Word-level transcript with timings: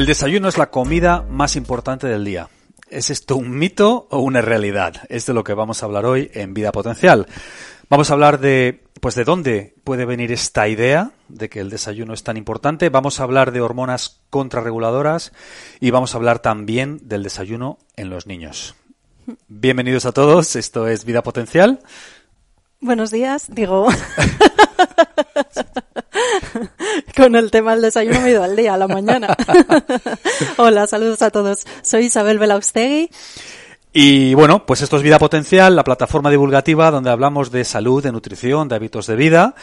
El 0.00 0.06
desayuno 0.06 0.48
es 0.48 0.56
la 0.56 0.70
comida 0.70 1.26
más 1.28 1.56
importante 1.56 2.06
del 2.06 2.24
día. 2.24 2.48
¿Es 2.88 3.10
esto 3.10 3.36
un 3.36 3.50
mito 3.50 4.08
o 4.10 4.20
una 4.20 4.40
realidad? 4.40 4.94
Es 5.10 5.26
de 5.26 5.34
lo 5.34 5.44
que 5.44 5.52
vamos 5.52 5.82
a 5.82 5.86
hablar 5.86 6.06
hoy 6.06 6.30
en 6.32 6.54
Vida 6.54 6.72
Potencial. 6.72 7.26
Vamos 7.90 8.08
a 8.10 8.14
hablar 8.14 8.40
de, 8.40 8.82
pues, 9.02 9.14
de 9.14 9.24
dónde 9.24 9.74
puede 9.84 10.06
venir 10.06 10.32
esta 10.32 10.68
idea 10.68 11.10
de 11.28 11.50
que 11.50 11.60
el 11.60 11.68
desayuno 11.68 12.14
es 12.14 12.22
tan 12.22 12.38
importante. 12.38 12.88
Vamos 12.88 13.20
a 13.20 13.24
hablar 13.24 13.52
de 13.52 13.60
hormonas 13.60 14.22
contrarreguladoras 14.30 15.32
y 15.80 15.90
vamos 15.90 16.14
a 16.14 16.16
hablar 16.16 16.38
también 16.38 17.06
del 17.06 17.22
desayuno 17.22 17.76
en 17.96 18.08
los 18.08 18.26
niños. 18.26 18.76
Bienvenidos 19.48 20.06
a 20.06 20.12
todos. 20.12 20.56
Esto 20.56 20.88
es 20.88 21.04
Vida 21.04 21.22
Potencial. 21.22 21.80
Buenos 22.80 23.10
días, 23.10 23.54
digo. 23.54 23.86
Con 27.16 27.36
el 27.36 27.50
tema 27.50 27.72
del 27.72 27.82
desayuno 27.82 28.20
me 28.20 28.28
he 28.28 28.30
ido 28.32 28.42
al 28.42 28.56
día, 28.56 28.74
a 28.74 28.78
la 28.78 28.88
mañana. 28.88 29.36
Hola, 30.56 30.86
saludos 30.86 31.22
a 31.22 31.30
todos. 31.30 31.64
Soy 31.82 32.06
Isabel 32.06 32.38
Belaustegui. 32.38 33.10
Y 33.92 34.34
bueno, 34.34 34.64
pues 34.66 34.82
esto 34.82 34.96
es 34.96 35.02
Vida 35.02 35.18
Potencial, 35.18 35.74
la 35.74 35.82
plataforma 35.82 36.30
divulgativa 36.30 36.90
donde 36.92 37.10
hablamos 37.10 37.50
de 37.50 37.64
salud, 37.64 38.02
de 38.02 38.12
nutrición, 38.12 38.68
de 38.68 38.76
hábitos 38.76 39.08
de 39.08 39.16
vida 39.16 39.54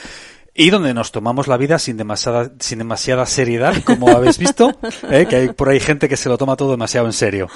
y 0.60 0.72
donde 0.72 0.92
nos 0.96 1.12
tomamos 1.12 1.48
la 1.48 1.56
vida 1.56 1.78
sin 1.78 1.98
demasiada, 1.98 2.52
sin 2.60 2.80
demasiada 2.80 3.28
seriedad, 3.28 3.76
como 3.84 4.10
habéis 4.10 4.40
visto, 4.40 4.72
¿eh? 5.12 5.28
que 5.30 5.36
hay 5.36 5.50
por 5.50 5.70
ahí 5.70 5.80
gente 5.80 6.10
que 6.10 6.18
se 6.18 6.30
lo 6.30 6.38
toma 6.38 6.56
todo 6.56 6.72
demasiado 6.72 7.06
en 7.06 7.14
serio. 7.14 7.48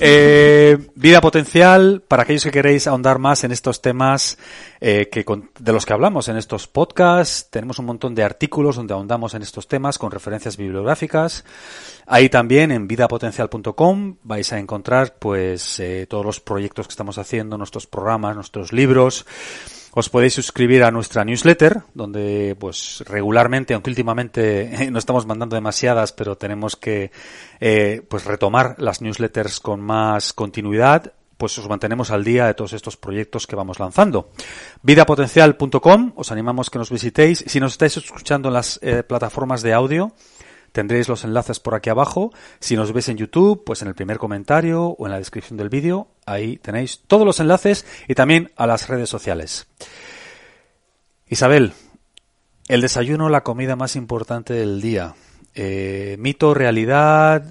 Eh, 0.00 0.78
vida 0.94 1.20
potencial, 1.20 2.02
para 2.08 2.22
aquellos 2.22 2.44
que 2.44 2.50
queréis 2.50 2.86
ahondar 2.86 3.18
más 3.18 3.44
en 3.44 3.52
estos 3.52 3.82
temas 3.82 4.38
eh, 4.80 5.10
que 5.12 5.26
de 5.58 5.72
los 5.74 5.84
que 5.84 5.92
hablamos 5.92 6.28
en 6.28 6.38
estos 6.38 6.66
podcasts, 6.66 7.48
tenemos 7.50 7.78
un 7.80 7.84
montón 7.84 8.14
de 8.14 8.22
artículos 8.22 8.76
donde 8.76 8.94
ahondamos 8.94 9.34
en 9.34 9.42
estos 9.42 9.68
temas 9.68 9.98
con 9.98 10.10
referencias 10.10 10.56
bibliográficas. 10.56 11.44
Ahí 12.06 12.30
también 12.30 12.72
en 12.72 12.88
vidapotencial.com 12.88 14.16
vais 14.22 14.52
a 14.54 14.58
encontrar 14.58 15.16
pues 15.18 15.78
eh, 15.80 16.06
todos 16.08 16.24
los 16.24 16.40
proyectos 16.40 16.86
que 16.86 16.92
estamos 16.92 17.18
haciendo, 17.18 17.58
nuestros 17.58 17.86
programas, 17.86 18.34
nuestros 18.34 18.72
libros. 18.72 19.26
Os 19.92 20.08
podéis 20.08 20.34
suscribir 20.34 20.84
a 20.84 20.90
nuestra 20.90 21.24
newsletter, 21.24 21.82
donde 21.94 22.56
pues 22.58 23.02
regularmente, 23.06 23.74
aunque 23.74 23.90
últimamente 23.90 24.88
no 24.92 24.98
estamos 24.98 25.26
mandando 25.26 25.56
demasiadas, 25.56 26.12
pero 26.12 26.36
tenemos 26.36 26.76
que 26.76 27.10
eh, 27.60 28.02
pues 28.08 28.24
retomar 28.24 28.76
las 28.78 29.00
newsletters 29.00 29.60
con 29.60 29.80
más 29.80 30.32
continuidad, 30.32 31.12
pues 31.38 31.56
os 31.56 31.68
mantenemos 31.68 32.10
al 32.10 32.24
día 32.24 32.46
de 32.46 32.54
todos 32.54 32.72
estos 32.72 32.96
proyectos 32.96 33.46
que 33.46 33.56
vamos 33.56 33.78
lanzando. 33.78 34.30
Vidapotencial.com, 34.82 36.12
os 36.16 36.32
animamos 36.32 36.68
que 36.68 36.78
nos 36.78 36.90
visitéis. 36.90 37.44
Si 37.46 37.60
nos 37.60 37.72
estáis 37.72 37.96
escuchando 37.96 38.48
en 38.48 38.54
las 38.54 38.78
eh, 38.82 39.04
plataformas 39.04 39.62
de 39.62 39.72
audio, 39.72 40.12
Tendréis 40.72 41.08
los 41.08 41.24
enlaces 41.24 41.60
por 41.60 41.74
aquí 41.74 41.90
abajo. 41.90 42.32
Si 42.60 42.76
nos 42.76 42.92
ves 42.92 43.08
en 43.08 43.16
YouTube, 43.16 43.64
pues 43.64 43.82
en 43.82 43.88
el 43.88 43.94
primer 43.94 44.18
comentario 44.18 44.84
o 44.84 45.06
en 45.06 45.12
la 45.12 45.18
descripción 45.18 45.56
del 45.56 45.68
vídeo, 45.68 46.08
ahí 46.26 46.56
tenéis 46.58 47.00
todos 47.06 47.26
los 47.26 47.40
enlaces 47.40 47.86
y 48.06 48.14
también 48.14 48.52
a 48.56 48.66
las 48.66 48.88
redes 48.88 49.08
sociales. 49.08 49.66
Isabel, 51.28 51.72
el 52.68 52.80
desayuno, 52.80 53.28
la 53.28 53.42
comida 53.42 53.76
más 53.76 53.96
importante 53.96 54.54
del 54.54 54.80
día. 54.80 55.14
Eh, 55.54 56.16
mito, 56.18 56.54
realidad, 56.54 57.44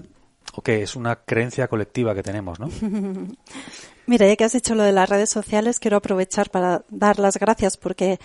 o 0.54 0.62
qué, 0.62 0.82
es 0.82 0.96
una 0.96 1.18
creencia 1.18 1.68
colectiva 1.68 2.16
que 2.16 2.24
tenemos, 2.24 2.60
¿no? 2.60 2.70
Mira, 4.06 4.26
ya 4.26 4.36
que 4.36 4.46
has 4.46 4.54
dicho 4.54 4.74
lo 4.74 4.84
de 4.84 4.94
las 4.94 5.10
redes 5.10 5.30
sociales, 5.30 5.80
quiero 5.80 5.98
aprovechar 5.98 6.50
para 6.50 6.84
dar 6.90 7.20
las 7.20 7.38
gracias 7.38 7.76
porque 7.76 8.20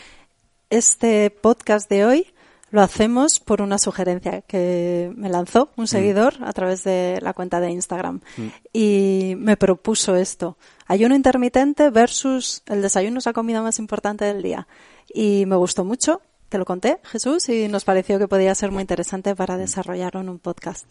este 0.70 1.30
podcast 1.30 1.90
de 1.90 2.04
hoy 2.04 2.26
lo 2.72 2.80
hacemos 2.80 3.38
por 3.38 3.60
una 3.60 3.78
sugerencia 3.78 4.40
que 4.40 5.12
me 5.14 5.28
lanzó 5.28 5.70
un 5.76 5.84
mm. 5.84 5.88
seguidor 5.88 6.34
a 6.40 6.52
través 6.54 6.82
de 6.84 7.18
la 7.20 7.34
cuenta 7.34 7.60
de 7.60 7.70
Instagram 7.70 8.20
mm. 8.36 8.46
y 8.72 9.34
me 9.36 9.58
propuso 9.58 10.16
esto. 10.16 10.56
Ayuno 10.86 11.14
intermitente 11.14 11.90
versus 11.90 12.62
el 12.66 12.80
desayuno 12.80 13.18
es 13.18 13.26
la 13.26 13.34
comida 13.34 13.62
más 13.62 13.78
importante 13.78 14.24
del 14.24 14.42
día. 14.42 14.66
Y 15.12 15.44
me 15.46 15.56
gustó 15.56 15.84
mucho, 15.84 16.22
te 16.48 16.56
lo 16.56 16.64
conté, 16.64 16.98
Jesús, 17.04 17.46
y 17.50 17.68
nos 17.68 17.84
pareció 17.84 18.18
que 18.18 18.26
podía 18.26 18.54
ser 18.54 18.72
muy 18.72 18.80
interesante 18.80 19.36
para 19.36 19.56
mm. 19.56 19.60
desarrollarlo 19.60 20.20
en 20.22 20.30
un 20.30 20.38
podcast. 20.38 20.86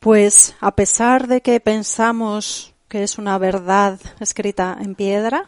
Pues 0.00 0.56
a 0.60 0.74
pesar 0.74 1.28
de 1.28 1.42
que 1.42 1.60
pensamos 1.60 2.74
que 2.88 3.02
es 3.02 3.18
una 3.18 3.36
verdad 3.36 4.00
escrita 4.18 4.78
en 4.80 4.94
piedra, 4.94 5.44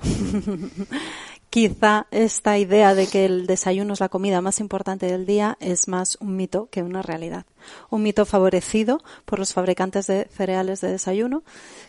quizá 1.56 2.06
esta 2.10 2.58
idea 2.58 2.94
de 2.94 3.06
que 3.06 3.24
el 3.24 3.46
desayuno 3.46 3.94
es 3.94 4.00
la 4.00 4.10
comida 4.10 4.42
más 4.42 4.60
importante 4.60 5.06
del 5.06 5.24
día 5.24 5.56
es 5.58 5.88
más 5.88 6.18
un 6.20 6.36
mito 6.36 6.68
que 6.70 6.82
una 6.82 7.00
realidad. 7.00 7.46
Un 7.88 8.02
mito 8.02 8.26
favorecido 8.26 9.02
por 9.24 9.38
los 9.38 9.54
fabricantes 9.54 10.06
de 10.06 10.28
cereales 10.30 10.82
de 10.82 10.90
desayuno 10.90 11.44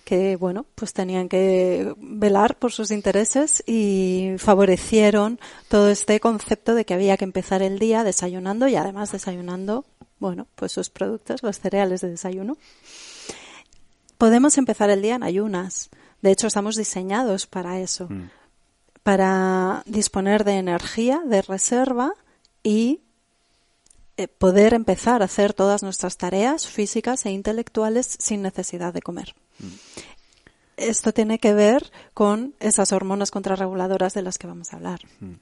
que, 0.05 0.37
bueno, 0.37 0.65
pues 0.73 0.93
tenían 0.93 1.27
que 1.27 1.93
velar 1.97 2.55
por 2.55 2.71
sus 2.71 2.91
intereses 2.91 3.61
y 3.67 4.35
favorecieron 4.37 5.37
todo 5.67 5.89
este 5.89 6.21
concepto 6.21 6.73
de 6.73 6.85
que 6.85 6.93
había 6.93 7.17
que 7.17 7.25
empezar 7.25 7.61
el 7.61 7.77
día 7.77 8.05
desayunando 8.05 8.69
y 8.69 8.77
además 8.77 9.11
desayunando, 9.11 9.83
bueno, 10.19 10.47
pues 10.55 10.71
sus 10.71 10.89
productos, 10.89 11.43
los 11.43 11.59
cereales 11.59 11.99
de 11.99 12.11
desayuno. 12.11 12.55
Podemos 14.17 14.57
empezar 14.57 14.89
el 14.91 15.01
día 15.01 15.15
en 15.15 15.23
ayunas. 15.23 15.89
De 16.21 16.31
hecho, 16.31 16.47
estamos 16.47 16.77
diseñados 16.77 17.47
para 17.47 17.81
eso. 17.81 18.07
Mm 18.09 18.29
para 19.07 19.83
disponer 19.85 20.43
de 20.43 20.57
energía, 20.57 21.21
de 21.25 21.41
reserva 21.41 22.11
y 22.61 22.99
eh, 24.17 24.27
poder 24.27 24.73
empezar 24.73 25.21
a 25.21 25.25
hacer 25.25 25.53
todas 25.53 25.81
nuestras 25.81 26.17
tareas 26.17 26.67
físicas 26.67 27.25
e 27.25 27.31
intelectuales 27.31 28.17
sin 28.19 28.41
necesidad 28.41 28.93
de 28.93 29.01
comer. 29.01 29.33
Mm. 29.59 29.67
Esto 30.75 31.13
tiene 31.13 31.39
que 31.39 31.53
ver 31.53 31.89
con 32.13 32.53
esas 32.59 32.91
hormonas 32.91 33.31
contrarreguladoras 33.31 34.13
de 34.13 34.23
las 34.23 34.37
que 34.37 34.47
vamos 34.47 34.73
a 34.73 34.75
hablar. 34.75 34.99
Mm. 35.21 35.35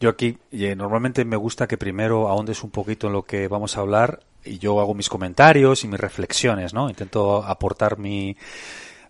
Yo 0.00 0.08
aquí 0.08 0.38
eh, 0.50 0.74
normalmente 0.74 1.26
me 1.26 1.36
gusta 1.36 1.68
que 1.68 1.76
primero 1.76 2.30
ahondes 2.30 2.64
un 2.64 2.70
poquito 2.70 3.08
en 3.08 3.12
lo 3.12 3.24
que 3.24 3.46
vamos 3.46 3.76
a 3.76 3.80
hablar 3.80 4.20
y 4.42 4.56
yo 4.56 4.80
hago 4.80 4.94
mis 4.94 5.10
comentarios 5.10 5.84
y 5.84 5.88
mis 5.88 6.00
reflexiones, 6.00 6.72
¿no? 6.72 6.88
Intento 6.88 7.44
aportar 7.44 7.98
mi, 7.98 8.38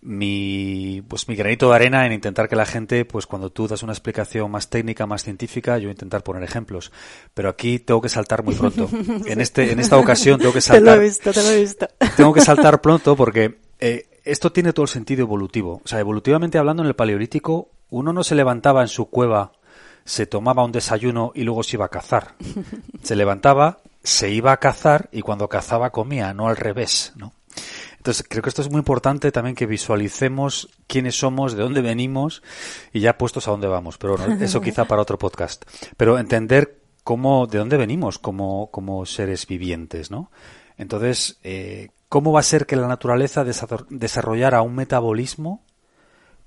mi 0.02 1.00
pues 1.06 1.28
mi 1.28 1.37
granito 1.37 1.69
de 1.70 1.76
arena 1.76 2.04
en 2.04 2.12
intentar 2.12 2.49
que 2.49 2.56
la 2.56 2.66
gente 2.66 3.04
pues 3.04 3.25
cuando 3.26 3.50
tú 3.50 3.69
das 3.69 3.84
una 3.84 3.93
explicación 3.93 4.50
más 4.50 4.69
técnica 4.69 5.06
más 5.06 5.22
científica 5.22 5.78
yo 5.78 5.90
intentar 5.90 6.25
poner 6.25 6.43
ejemplos. 6.43 6.93
Pero 7.34 7.49
aquí 7.49 7.78
tengo 7.78 8.02
que 8.02 8.08
saltar 8.08 8.43
muy 8.43 8.54
pronto. 8.54 8.90
En 9.26 9.40
este 9.40 9.70
en 9.70 9.78
esta 9.78 9.96
ocasión 9.96 10.40
tengo 10.40 10.52
que 10.52 10.60
saltar 10.60 10.84
te 10.84 10.96
lo 10.96 11.02
he 11.02 11.04
visto 11.04 11.32
te 11.32 11.43
lo 11.43 11.50
he 11.50 11.60
visto. 11.60 11.88
tengo 12.16 12.32
que 12.32 12.40
saltar 12.40 12.81
pronto 12.81 13.14
porque 13.14 13.60
eh, 13.78 14.08
esto 14.25 14.50
tiene 14.50 14.72
todo 14.72 14.84
el 14.84 14.90
sentido 14.90 15.22
evolutivo. 15.22 15.81
O 15.84 15.88
sea 15.88 16.00
evolutivamente 16.00 16.58
hablando 16.58 16.82
en 16.82 16.88
el 16.88 16.96
paleolítico 16.96 17.70
uno 17.90 18.12
no 18.12 18.25
se 18.25 18.34
levantaba 18.34 18.82
en 18.82 18.88
su 18.88 19.08
cueva 19.08 19.52
se 20.05 20.26
tomaba 20.26 20.64
un 20.64 20.72
desayuno 20.72 21.31
y 21.32 21.44
luego 21.44 21.62
se 21.62 21.76
iba 21.76 21.84
a 21.84 21.90
cazar. 21.90 22.34
Se 23.02 23.14
levantaba 23.14 23.78
se 24.02 24.31
iba 24.31 24.50
a 24.50 24.56
cazar 24.56 25.08
y 25.12 25.20
cuando 25.20 25.48
cazaba 25.48 25.90
comía 25.90 26.34
no 26.34 26.48
al 26.48 26.56
revés 26.56 27.12
no 27.14 27.34
Entonces, 28.02 28.26
creo 28.28 28.43
que 28.43 28.49
esto 28.49 28.62
es 28.62 28.69
muy 28.69 28.81
importante 28.81 29.31
también 29.31 29.54
que 29.54 29.64
visualicemos 29.64 30.69
quiénes 30.88 31.16
somos, 31.16 31.54
de 31.54 31.62
dónde 31.62 31.82
venimos 31.82 32.43
y 32.93 32.99
ya 32.99 33.16
puestos 33.16 33.46
a 33.46 33.52
dónde 33.52 33.69
vamos. 33.69 33.96
Pero 33.96 34.16
bueno, 34.16 34.44
eso 34.44 34.60
quizá 34.60 34.87
para 34.87 35.02
otro 35.02 35.19
podcast. 35.19 35.64
Pero 35.96 36.19
entender 36.19 36.82
cómo, 37.04 37.46
de 37.46 37.58
dónde 37.58 37.76
venimos 37.76 38.19
como, 38.19 38.72
como 38.72 39.06
seres 39.06 39.46
vivientes, 39.46 40.10
¿no? 40.10 40.32
Entonces, 40.76 41.38
eh, 41.44 41.90
¿cómo 42.08 42.32
va 42.32 42.40
a 42.40 42.43
ser 42.43 42.66
que 42.66 42.75
la 42.75 42.88
naturaleza 42.88 43.44
desarrollara 43.44 44.62
un 44.62 44.75
metabolismo 44.75 45.64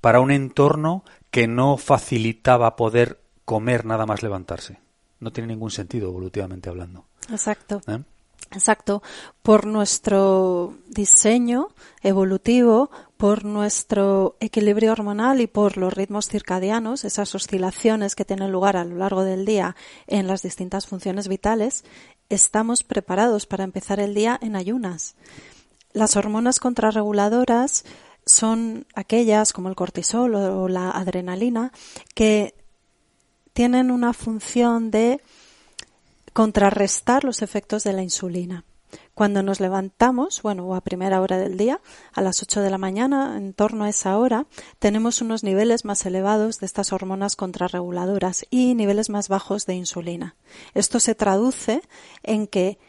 para 0.02 0.20
un 0.20 0.32
entorno 0.32 1.06
que 1.32 1.48
no 1.48 1.78
facilitaba 1.78 2.76
poder 2.76 3.22
comer 3.46 3.86
nada 3.86 4.06
más 4.06 4.24
levantarse? 4.24 4.82
No 5.22 5.32
tiene 5.32 5.54
ningún 5.54 5.72
sentido 5.72 6.10
evolutivamente 6.10 6.68
hablando. 6.68 7.06
Exacto. 7.32 7.80
¿Eh? 7.88 8.00
Exacto, 8.52 9.04
por 9.42 9.66
nuestro 9.66 10.76
diseño 10.88 11.70
evolutivo, 12.02 12.90
por 13.18 13.44
nuestro 13.44 14.38
equilibrio 14.40 14.94
hormonal 14.94 15.42
y 15.42 15.48
por 15.48 15.78
los 15.78 15.94
ritmos 15.94 16.30
circadianos, 16.30 17.04
esas 17.04 17.36
oscilaciones 17.36 18.16
que 18.16 18.24
tienen 18.24 18.52
lugar 18.52 18.78
a 18.78 18.86
lo 18.86 18.96
largo 18.96 19.24
del 19.24 19.46
día 19.46 19.76
en 20.08 20.28
las 20.28 20.42
distintas 20.42 20.88
funciones 20.88 21.28
vitales, 21.28 21.84
estamos 22.30 22.84
preparados 22.84 23.46
para 23.46 23.64
empezar 23.64 24.00
el 24.00 24.14
día 24.14 24.40
en 24.42 24.56
ayunas. 24.56 25.16
Las 25.92 26.16
hormonas 26.16 26.60
contrarreguladoras 26.60 27.84
son 28.26 28.86
aquellas 28.96 29.54
como 29.54 29.70
el 29.70 29.76
cortisol 29.76 30.36
o 30.36 30.68
la 30.68 30.92
adrenalina 30.92 31.72
que 32.14 32.56
tienen 33.54 33.92
una 33.92 34.14
función 34.14 34.92
de 34.92 35.22
contrarrestar 36.36 37.24
los 37.24 37.42
efectos 37.42 37.86
de 37.86 37.94
la 37.94 38.04
insulina. 38.04 38.66
Cuando 39.14 39.42
nos 39.42 39.62
levantamos, 39.62 40.42
bueno, 40.42 40.66
o 40.66 40.76
a 40.76 40.82
primera 40.82 41.22
hora 41.22 41.38
del 41.38 41.56
día, 41.56 41.80
a 42.12 42.20
las 42.20 42.44
8 42.44 42.60
de 42.60 42.70
la 42.70 42.78
mañana, 42.78 43.38
en 43.38 43.54
torno 43.54 43.86
a 43.86 43.90
esa 43.90 44.18
hora, 44.18 44.46
tenemos 44.78 45.22
unos 45.22 45.46
niveles 45.46 45.86
más 45.86 46.06
elevados 46.06 46.60
de 46.60 46.66
estas 46.66 46.92
hormonas 46.92 47.38
contrarreguladoras 47.38 48.46
y 48.50 48.76
niveles 48.76 49.10
más 49.10 49.30
bajos 49.30 49.66
de 49.66 49.76
insulina. 49.76 50.36
Esto 50.74 51.00
se 51.00 51.16
traduce 51.16 51.82
en 52.22 52.48
que 52.48 52.80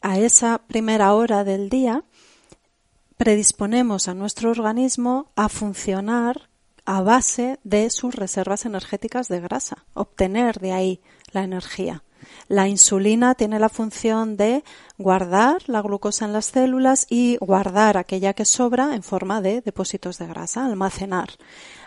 a 0.00 0.20
esa 0.20 0.58
primera 0.68 1.12
hora 1.12 1.42
del 1.42 1.70
día 1.70 2.04
predisponemos 3.16 4.06
a 4.06 4.14
nuestro 4.14 4.52
organismo 4.52 5.32
a 5.34 5.48
funcionar 5.48 6.48
a 6.84 7.02
base 7.02 7.58
de 7.64 7.90
sus 7.90 8.14
reservas 8.14 8.64
energéticas 8.64 9.26
de 9.26 9.40
grasa, 9.40 9.86
obtener 9.92 10.60
de 10.60 10.70
ahí 10.70 11.00
la 11.32 11.42
energía. 11.42 12.04
La 12.48 12.68
insulina 12.68 13.34
tiene 13.34 13.58
la 13.58 13.68
función 13.68 14.36
de 14.36 14.64
guardar 14.98 15.62
la 15.66 15.82
glucosa 15.82 16.24
en 16.24 16.32
las 16.32 16.46
células 16.46 17.06
y 17.08 17.36
guardar 17.38 17.96
aquella 17.96 18.34
que 18.34 18.44
sobra 18.44 18.94
en 18.94 19.02
forma 19.02 19.40
de 19.40 19.60
depósitos 19.60 20.18
de 20.18 20.26
grasa, 20.26 20.64
almacenar. 20.64 21.30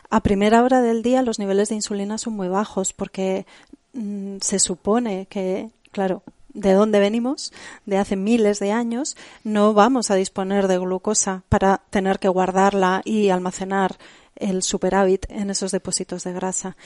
A 0.10 0.22
primera 0.22 0.64
hora 0.64 0.82
del 0.82 1.02
día 1.02 1.22
los 1.22 1.40
niveles 1.40 1.70
de 1.70 1.76
insulina 1.76 2.18
son 2.18 2.34
muy 2.34 2.48
bajos 2.48 2.94
porque 2.94 3.46
mm, 3.94 4.38
se 4.42 4.60
supone 4.60 5.28
que, 5.28 5.72
claro, 5.92 6.24
de 6.54 6.74
dónde 6.74 7.00
venimos, 7.00 7.52
de 7.86 7.98
hace 7.98 8.16
miles 8.16 8.60
de 8.60 8.72
años, 8.72 9.18
no 9.44 9.74
vamos 9.74 10.10
a 10.10 10.16
disponer 10.16 10.68
de 10.68 10.78
glucosa 10.78 11.44
para 11.50 11.82
tener 11.90 12.20
que 12.20 12.30
guardarla 12.30 13.02
y 13.04 13.30
almacenar 13.30 13.98
el 14.36 14.64
superávit 14.64 15.26
en 15.30 15.50
esos 15.50 15.72
depósitos 15.72 16.24
de 16.24 16.34
grasa 16.34 16.78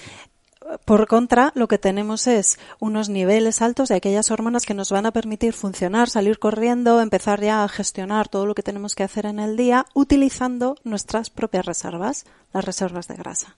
por 0.85 1.07
contra, 1.07 1.51
lo 1.55 1.67
que 1.67 1.77
tenemos 1.77 2.27
es 2.27 2.59
unos 2.79 3.09
niveles 3.09 3.61
altos 3.61 3.89
de 3.89 3.95
aquellas 3.95 4.31
hormonas 4.31 4.65
que 4.65 4.73
nos 4.73 4.91
van 4.91 5.05
a 5.05 5.11
permitir 5.11 5.53
funcionar, 5.53 6.09
salir 6.09 6.39
corriendo, 6.39 7.01
empezar 7.01 7.41
ya 7.41 7.63
a 7.63 7.67
gestionar 7.69 8.27
todo 8.27 8.45
lo 8.45 8.55
que 8.55 8.63
tenemos 8.63 8.95
que 8.95 9.03
hacer 9.03 9.25
en 9.25 9.39
el 9.39 9.57
día, 9.57 9.85
utilizando 9.93 10.75
nuestras 10.83 11.29
propias 11.29 11.65
reservas, 11.65 12.25
las 12.53 12.65
reservas 12.65 13.07
de 13.07 13.15
grasa. 13.15 13.57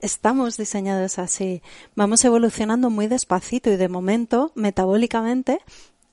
Estamos 0.00 0.56
diseñados 0.56 1.20
así. 1.20 1.62
Vamos 1.94 2.24
evolucionando 2.24 2.90
muy 2.90 3.06
despacito 3.06 3.70
y 3.70 3.76
de 3.76 3.88
momento, 3.88 4.50
metabólicamente, 4.56 5.60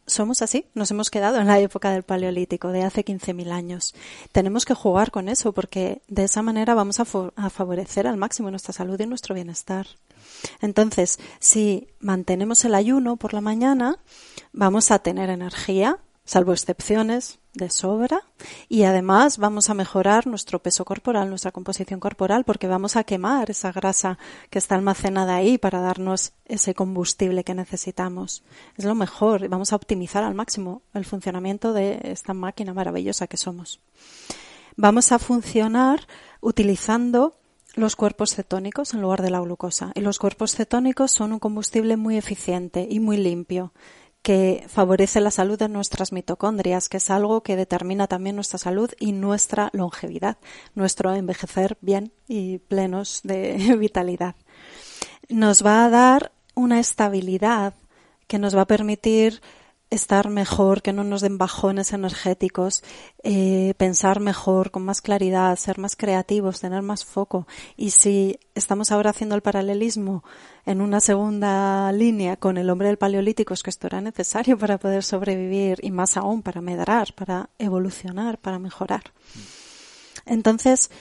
somos 0.09 0.41
así, 0.41 0.65
nos 0.73 0.91
hemos 0.91 1.09
quedado 1.09 1.39
en 1.39 1.47
la 1.47 1.59
época 1.59 1.91
del 1.91 2.03
Paleolítico, 2.03 2.69
de 2.69 2.83
hace 2.83 3.05
15.000 3.05 3.51
años. 3.51 3.95
Tenemos 4.31 4.65
que 4.65 4.73
jugar 4.73 5.11
con 5.11 5.29
eso 5.29 5.53
porque 5.53 6.01
de 6.07 6.25
esa 6.25 6.41
manera 6.41 6.73
vamos 6.73 6.99
a, 6.99 7.05
a, 7.35 7.49
favorecer 7.49 8.07
al 8.07 8.17
máximo 8.17 8.49
nuestra 8.49 8.73
salud 8.73 8.99
y 8.99 9.05
nuestro 9.05 9.35
bienestar. 9.35 9.87
Entonces, 10.61 11.19
si 11.39 11.87
mantenemos 11.99 12.65
el 12.65 12.75
ayuno 12.75 13.17
por 13.17 13.33
la 13.33 13.41
mañana, 13.41 13.99
vamos 14.51 14.91
a 14.91 14.99
tener 14.99 15.29
energía, 15.29 15.99
salvo 16.29 16.53
excepciones, 16.53 17.39
de 17.55 17.71
sobra 17.71 18.21
y 18.67 18.83
además 18.83 19.39
vamos 19.39 19.71
a 19.71 19.73
mejorar 19.73 20.27
nuestro 20.27 20.59
peso 20.59 20.85
corporal, 20.85 21.27
nuestra 21.27 21.51
composición 21.51 21.99
corporal, 21.99 22.43
porque 22.43 22.67
vamos 22.67 22.95
a 22.95 23.03
quemar 23.03 23.49
esa 23.49 23.71
grasa 23.71 24.19
que 24.51 24.59
está 24.59 24.75
almacenada 24.75 25.35
ahí 25.35 25.57
para 25.57 25.81
darnos 25.81 26.33
ese 26.45 26.75
combustible 26.75 27.43
que 27.43 27.55
necesitamos. 27.55 28.43
Es 28.77 28.85
lo 28.85 28.93
mejor, 28.93 29.49
vamos 29.49 29.73
a 29.73 29.75
optimizar 29.75 30.23
al 30.23 30.35
máximo 30.35 30.83
el 30.93 31.03
funcionamiento 31.03 31.73
de 31.73 31.99
esta 32.03 32.35
máquina 32.35 32.75
maravillosa 32.75 33.25
que 33.25 33.37
somos. 33.37 33.79
Vamos 34.75 35.11
a 35.11 35.17
funcionar 35.17 36.07
utilizando 36.41 37.37
los 37.73 37.95
cuerpos 37.95 38.35
cetónicos 38.35 38.93
en 38.93 39.01
lugar 39.01 39.23
de 39.23 39.31
la 39.31 39.39
glucosa. 39.39 39.93
Y 39.95 40.01
los 40.01 40.19
cuerpos 40.19 40.55
cetónicos 40.55 41.09
son 41.09 41.33
un 41.33 41.39
combustible 41.39 41.97
muy 41.97 42.17
eficiente 42.17 42.87
y 42.87 42.99
muy 42.99 43.17
limpio 43.17 43.73
que 44.21 44.65
favorece 44.67 45.21
la 45.21 45.31
salud 45.31 45.57
de 45.57 45.69
nuestras 45.69 46.11
mitocondrias, 46.11 46.89
que 46.89 46.97
es 46.97 47.09
algo 47.09 47.41
que 47.41 47.55
determina 47.55 48.07
también 48.07 48.35
nuestra 48.35 48.59
salud 48.59 48.91
y 48.99 49.11
nuestra 49.11 49.69
longevidad, 49.73 50.37
nuestro 50.75 51.13
envejecer 51.13 51.77
bien 51.81 52.11
y 52.27 52.59
plenos 52.59 53.21
de 53.23 53.75
vitalidad. 53.79 54.35
Nos 55.29 55.65
va 55.65 55.85
a 55.85 55.89
dar 55.89 56.31
una 56.55 56.79
estabilidad 56.79 57.73
que 58.27 58.39
nos 58.39 58.55
va 58.55 58.61
a 58.61 58.67
permitir 58.67 59.41
estar 59.89 60.29
mejor, 60.29 60.81
que 60.81 60.93
no 60.93 61.03
nos 61.03 61.21
den 61.21 61.37
bajones 61.37 61.93
energéticos, 61.93 62.83
eh, 63.23 63.73
pensar 63.77 64.19
mejor, 64.19 64.71
con 64.71 64.83
más 64.83 65.01
claridad, 65.01 65.55
ser 65.57 65.79
más 65.79 65.95
creativos, 65.95 66.59
tener 66.59 66.81
más 66.81 67.05
foco. 67.05 67.47
Y 67.75 67.91
si 67.91 68.39
estamos 68.53 68.91
ahora 68.91 69.09
haciendo 69.09 69.35
el 69.35 69.41
paralelismo 69.41 70.23
en 70.65 70.81
una 70.81 70.99
segunda 70.99 71.91
línea 71.91 72.37
con 72.37 72.57
el 72.57 72.69
hombre 72.69 72.87
del 72.87 72.97
paleolítico, 72.97 73.53
es 73.53 73.63
que 73.63 73.71
esto 73.71 73.87
era 73.87 74.01
necesario 74.01 74.57
para 74.57 74.77
poder 74.77 75.03
sobrevivir 75.03 75.79
y 75.81 75.91
más 75.91 76.17
aún 76.17 76.43
para 76.43 76.61
medrar, 76.61 77.13
para 77.13 77.49
evolucionar, 77.57 78.37
para 78.37 78.59
mejorar. 78.59 79.11
Entonces, 80.25 80.91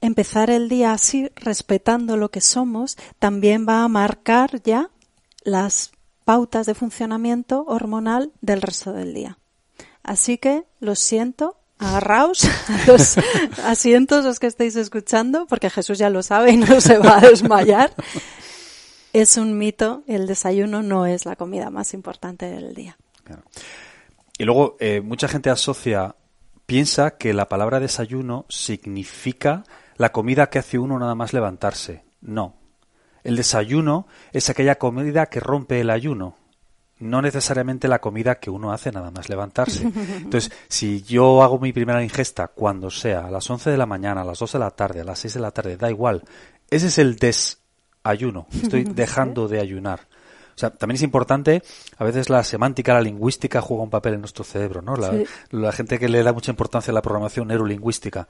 empezar 0.00 0.50
el 0.50 0.68
día 0.68 0.92
así, 0.92 1.30
respetando 1.36 2.16
lo 2.16 2.30
que 2.30 2.40
somos, 2.40 2.96
también 3.20 3.66
va 3.68 3.84
a 3.84 3.88
marcar 3.88 4.60
ya 4.62 4.90
las 5.44 5.92
pautas 6.24 6.66
de 6.66 6.74
funcionamiento 6.74 7.64
hormonal 7.66 8.32
del 8.40 8.62
resto 8.62 8.92
del 8.92 9.14
día. 9.14 9.38
Así 10.02 10.38
que 10.38 10.64
lo 10.80 10.94
siento, 10.94 11.56
agarraos 11.78 12.44
a 12.44 12.86
los 12.86 13.16
asientos 13.64 14.24
los 14.24 14.40
que 14.40 14.46
estáis 14.46 14.76
escuchando, 14.76 15.46
porque 15.46 15.70
Jesús 15.70 15.98
ya 15.98 16.10
lo 16.10 16.22
sabe 16.22 16.52
y 16.52 16.56
no 16.56 16.80
se 16.80 16.98
va 16.98 17.18
a 17.18 17.20
desmayar. 17.20 17.92
Es 19.12 19.36
un 19.36 19.58
mito, 19.58 20.02
el 20.06 20.26
desayuno 20.26 20.82
no 20.82 21.06
es 21.06 21.26
la 21.26 21.36
comida 21.36 21.70
más 21.70 21.94
importante 21.94 22.46
del 22.46 22.74
día. 22.74 22.96
Y 24.38 24.44
luego, 24.44 24.76
eh, 24.80 25.00
mucha 25.02 25.28
gente 25.28 25.50
asocia, 25.50 26.16
piensa 26.66 27.16
que 27.18 27.34
la 27.34 27.48
palabra 27.48 27.78
desayuno 27.78 28.46
significa 28.48 29.64
la 29.96 30.10
comida 30.10 30.48
que 30.48 30.58
hace 30.58 30.78
uno 30.78 30.98
nada 30.98 31.14
más 31.14 31.32
levantarse. 31.32 32.04
No, 32.20 32.54
el 33.24 33.36
desayuno 33.36 34.06
es 34.32 34.50
aquella 34.50 34.76
comida 34.76 35.26
que 35.26 35.40
rompe 35.40 35.80
el 35.80 35.90
ayuno, 35.90 36.36
no 36.98 37.20
necesariamente 37.20 37.88
la 37.88 38.00
comida 38.00 38.36
que 38.36 38.50
uno 38.50 38.72
hace 38.72 38.92
nada 38.92 39.10
más 39.10 39.28
levantarse. 39.28 39.84
Entonces, 40.16 40.52
si 40.68 41.02
yo 41.02 41.42
hago 41.42 41.58
mi 41.58 41.72
primera 41.72 42.02
ingesta 42.02 42.48
cuando 42.48 42.90
sea, 42.90 43.26
a 43.26 43.30
las 43.30 43.48
11 43.48 43.70
de 43.70 43.76
la 43.76 43.86
mañana, 43.86 44.22
a 44.22 44.24
las 44.24 44.38
2 44.38 44.52
de 44.52 44.58
la 44.58 44.70
tarde, 44.70 45.00
a 45.00 45.04
las 45.04 45.18
6 45.18 45.34
de 45.34 45.40
la 45.40 45.50
tarde, 45.50 45.76
da 45.76 45.90
igual, 45.90 46.22
ese 46.70 46.86
es 46.88 46.98
el 46.98 47.16
desayuno, 47.16 48.46
estoy 48.52 48.84
dejando 48.94 49.48
de 49.48 49.60
ayunar. 49.60 50.00
O 50.54 50.58
sea, 50.58 50.70
también 50.70 50.96
es 50.96 51.02
importante, 51.02 51.62
a 51.96 52.04
veces 52.04 52.28
la 52.28 52.44
semántica, 52.44 52.92
la 52.92 53.00
lingüística 53.00 53.62
juega 53.62 53.84
un 53.84 53.90
papel 53.90 54.14
en 54.14 54.20
nuestro 54.20 54.44
cerebro, 54.44 54.82
¿no? 54.82 54.96
La, 54.96 55.12
la 55.50 55.72
gente 55.72 55.98
que 55.98 56.10
le 56.10 56.22
da 56.22 56.34
mucha 56.34 56.50
importancia 56.50 56.90
a 56.90 56.94
la 56.94 57.00
programación 57.00 57.48
neurolingüística 57.48 58.28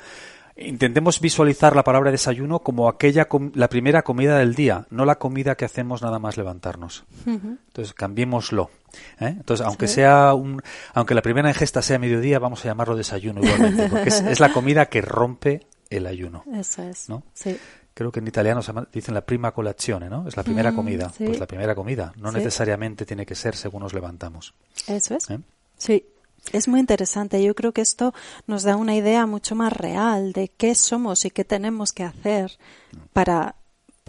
intentemos 0.56 1.20
visualizar 1.20 1.74
la 1.74 1.84
palabra 1.84 2.10
desayuno 2.10 2.60
como 2.60 2.88
aquella 2.88 3.28
la 3.54 3.68
primera 3.68 4.02
comida 4.02 4.38
del 4.38 4.54
día, 4.54 4.86
no 4.90 5.04
la 5.04 5.16
comida 5.16 5.54
que 5.56 5.64
hacemos 5.64 6.02
nada 6.02 6.18
más 6.18 6.36
levantarnos. 6.36 7.04
Entonces 7.26 7.94
cambiémoslo. 7.94 8.70
¿eh? 9.20 9.34
Entonces 9.38 9.66
aunque 9.66 9.88
sea 9.88 10.34
un, 10.34 10.62
aunque 10.94 11.14
la 11.14 11.22
primera 11.22 11.48
ingesta 11.48 11.82
sea 11.82 11.98
mediodía, 11.98 12.38
vamos 12.38 12.64
a 12.64 12.68
llamarlo 12.68 12.96
desayuno 12.96 13.42
igualmente, 13.42 13.88
porque 13.88 14.08
es, 14.08 14.40
la 14.40 14.52
comida 14.52 14.86
que 14.86 15.00
rompe 15.00 15.66
el 15.90 16.06
ayuno. 16.06 16.44
Eso 16.52 16.82
es. 16.82 17.08
¿no? 17.08 17.22
Creo 17.94 18.10
que 18.10 18.20
en 18.20 18.28
italiano 18.28 18.62
se 18.62 18.72
dicen 18.92 19.14
la 19.14 19.20
prima 19.20 19.52
colazione, 19.52 20.08
¿no? 20.08 20.26
Es 20.26 20.36
la 20.36 20.42
primera 20.42 20.72
comida. 20.72 21.12
Pues 21.16 21.38
la 21.38 21.46
primera 21.46 21.74
comida. 21.74 22.12
No 22.16 22.32
necesariamente 22.32 23.04
tiene 23.04 23.26
que 23.26 23.34
ser 23.34 23.54
según 23.54 23.82
nos 23.82 23.92
levantamos. 23.92 24.54
Eso 24.86 25.14
es. 25.14 25.28
¿Eh? 25.28 25.38
Sí. 25.76 26.04
Es 26.50 26.66
muy 26.66 26.80
interesante. 26.80 27.42
Yo 27.42 27.54
creo 27.54 27.72
que 27.72 27.80
esto 27.80 28.12
nos 28.46 28.64
da 28.64 28.76
una 28.76 28.96
idea 28.96 29.26
mucho 29.26 29.54
más 29.54 29.72
real 29.72 30.32
de 30.32 30.48
qué 30.48 30.74
somos 30.74 31.24
y 31.24 31.30
qué 31.30 31.44
tenemos 31.44 31.92
que 31.92 32.02
hacer 32.02 32.58
para 33.12 33.56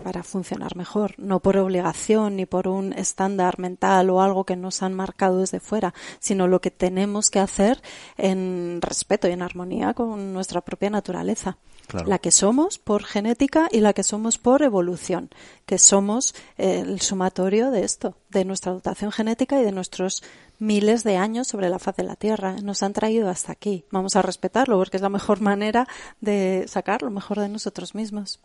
para 0.04 0.24
funcionar 0.24 0.75
mejor, 0.75 1.13
no 1.18 1.40
por 1.40 1.58
obligación 1.58 2.36
ni 2.36 2.46
por 2.46 2.68
un 2.68 2.94
estándar 2.94 3.60
mental 3.60 4.10
o 4.10 4.22
algo 4.22 4.44
que 4.44 4.56
nos 4.56 4.82
han 4.82 4.94
marcado 4.94 5.40
desde 5.40 5.60
fuera, 5.60 5.94
sino 6.20 6.48
lo 6.48 6.62
que 6.62 6.72
tenemos 6.72 7.30
que 7.30 7.40
hacer 7.40 7.82
en 8.18 8.80
respeto 8.82 9.28
y 9.28 9.32
en 9.32 9.42
armonía 9.42 9.94
con 9.94 10.34
nuestra 10.34 10.62
propia 10.62 10.90
naturaleza. 10.90 11.58
La 12.06 12.18
que 12.18 12.32
somos 12.32 12.80
por 12.80 13.04
genética 13.04 13.68
y 13.70 13.82
la 13.82 13.94
que 13.94 14.04
somos 14.04 14.38
por 14.38 14.63
evolución, 14.63 15.30
que 15.66 15.78
somos 15.78 16.34
el 16.58 17.02
sumatorio 17.02 17.72
de 17.72 17.84
esto, 17.84 18.16
de 18.30 18.46
nuestra 18.46 18.72
dotación 18.72 19.12
genética 19.12 19.60
y 19.60 19.66
de 19.66 19.74
nuestros 19.74 20.24
miles 20.60 21.04
de 21.04 21.18
años 21.18 21.48
sobre 21.48 21.70
la 21.70 21.80
faz 21.80 21.96
de 21.96 22.04
la 22.04 22.16
Tierra. 22.16 22.56
Nos 22.62 22.84
han 22.84 22.94
traído 22.94 23.30
hasta 23.30 23.52
aquí. 23.52 23.86
Vamos 23.92 24.16
a 24.16 24.22
respetarlo 24.22 24.78
porque 24.78 24.98
es 24.98 25.04
la 25.04 25.10
mejor 25.10 25.42
manera 25.42 25.88
de 26.22 26.66
sacar 26.68 27.02
lo 27.02 27.12
mejor 27.12 27.40
de 27.40 27.50
nosotros 27.50 27.96
mismos. 27.96 28.40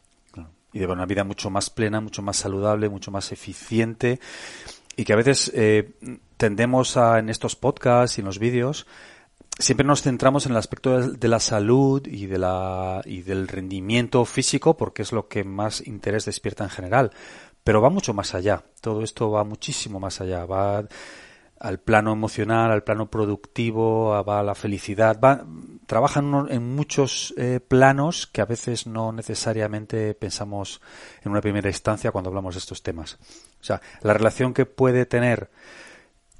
Y 0.72 0.80
de 0.80 0.86
una 0.86 1.06
vida 1.06 1.24
mucho 1.24 1.48
más 1.48 1.70
plena, 1.70 2.00
mucho 2.00 2.20
más 2.20 2.36
saludable, 2.36 2.90
mucho 2.90 3.10
más 3.10 3.32
eficiente. 3.32 4.20
Y 4.96 5.04
que 5.04 5.12
a 5.14 5.16
veces 5.16 5.50
eh, 5.54 5.92
tendemos 6.36 6.96
a, 6.96 7.18
en 7.18 7.30
estos 7.30 7.56
podcasts 7.56 8.18
y 8.18 8.20
en 8.20 8.26
los 8.26 8.38
vídeos, 8.38 8.86
siempre 9.58 9.86
nos 9.86 10.02
centramos 10.02 10.46
en 10.46 10.52
el 10.52 10.58
aspecto 10.58 11.00
de 11.00 11.28
la 11.28 11.40
salud 11.40 12.06
y 12.06 12.26
de 12.26 12.38
la 12.38 13.02
y 13.04 13.22
del 13.22 13.48
rendimiento 13.48 14.24
físico 14.24 14.76
porque 14.76 15.02
es 15.02 15.12
lo 15.12 15.26
que 15.28 15.42
más 15.42 15.86
interés 15.86 16.24
despierta 16.26 16.64
en 16.64 16.70
general. 16.70 17.12
Pero 17.64 17.82
va 17.82 17.90
mucho 17.90 18.14
más 18.14 18.34
allá. 18.34 18.62
Todo 18.80 19.02
esto 19.02 19.30
va 19.30 19.44
muchísimo 19.44 20.00
más 20.00 20.20
allá. 20.20 20.46
Va 20.46 20.84
al 21.60 21.80
plano 21.80 22.12
emocional, 22.12 22.70
al 22.70 22.84
plano 22.84 23.10
productivo, 23.10 24.22
va 24.24 24.40
a 24.40 24.42
la 24.42 24.54
felicidad, 24.54 25.18
va, 25.20 25.44
trabajan 25.86 26.46
en 26.50 26.74
muchos 26.74 27.34
eh, 27.36 27.60
planos 27.60 28.26
que 28.26 28.40
a 28.40 28.46
veces 28.46 28.86
no 28.86 29.12
necesariamente 29.12 30.14
pensamos 30.14 30.80
en 31.22 31.32
una 31.32 31.40
primera 31.40 31.68
instancia 31.68 32.12
cuando 32.12 32.28
hablamos 32.28 32.54
de 32.54 32.60
estos 32.60 32.82
temas. 32.82 33.18
O 33.60 33.64
sea, 33.64 33.80
la 34.02 34.12
relación 34.12 34.54
que 34.54 34.66
puede 34.66 35.06
tener 35.06 35.50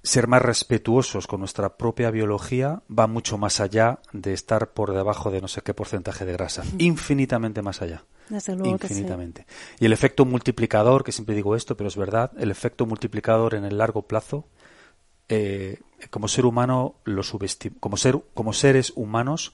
ser 0.02 0.28
más 0.28 0.42
respetuosos 0.42 1.26
con 1.26 1.40
nuestra 1.40 1.76
propia 1.76 2.10
biología 2.10 2.82
va 2.88 3.06
mucho 3.06 3.36
más 3.36 3.60
allá 3.60 4.00
de 4.12 4.32
estar 4.32 4.72
por 4.72 4.94
debajo 4.94 5.30
de 5.30 5.40
no 5.40 5.48
sé 5.48 5.62
qué 5.62 5.74
porcentaje 5.74 6.24
de 6.24 6.32
grasa, 6.32 6.62
infinitamente 6.78 7.62
más 7.62 7.82
allá. 7.82 8.04
Desde 8.28 8.54
luego 8.54 8.72
infinitamente. 8.72 9.46
Y 9.80 9.86
el 9.86 9.92
efecto 9.92 10.24
multiplicador, 10.24 11.02
que 11.02 11.12
siempre 11.12 11.34
digo 11.34 11.56
esto, 11.56 11.76
pero 11.76 11.88
es 11.88 11.96
verdad, 11.96 12.30
el 12.38 12.50
efecto 12.50 12.86
multiplicador 12.86 13.54
en 13.54 13.64
el 13.64 13.78
largo 13.78 14.02
plazo 14.02 14.46
eh, 15.28 15.80
como 16.10 16.28
ser 16.28 16.46
humano 16.46 16.94
lo 17.04 17.22
como 17.80 17.96
ser 17.96 18.18
como 18.34 18.52
seres 18.52 18.92
humanos 18.96 19.52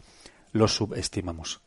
lo 0.52 0.68
subestimamos. 0.68 1.60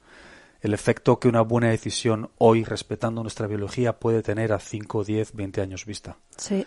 El 0.62 0.74
efecto 0.74 1.20
que 1.20 1.28
una 1.28 1.42
buena 1.42 1.70
decisión 1.70 2.32
hoy, 2.40 2.64
respetando 2.64 3.22
nuestra 3.22 3.48
biología, 3.48 4.00
puede 4.00 4.24
tener 4.24 4.54
a 4.54 4.60
5, 4.60 5.04
10, 5.04 5.34
20 5.34 5.62
años 5.62 5.86
vista. 5.86 6.18
Sí. 6.36 6.66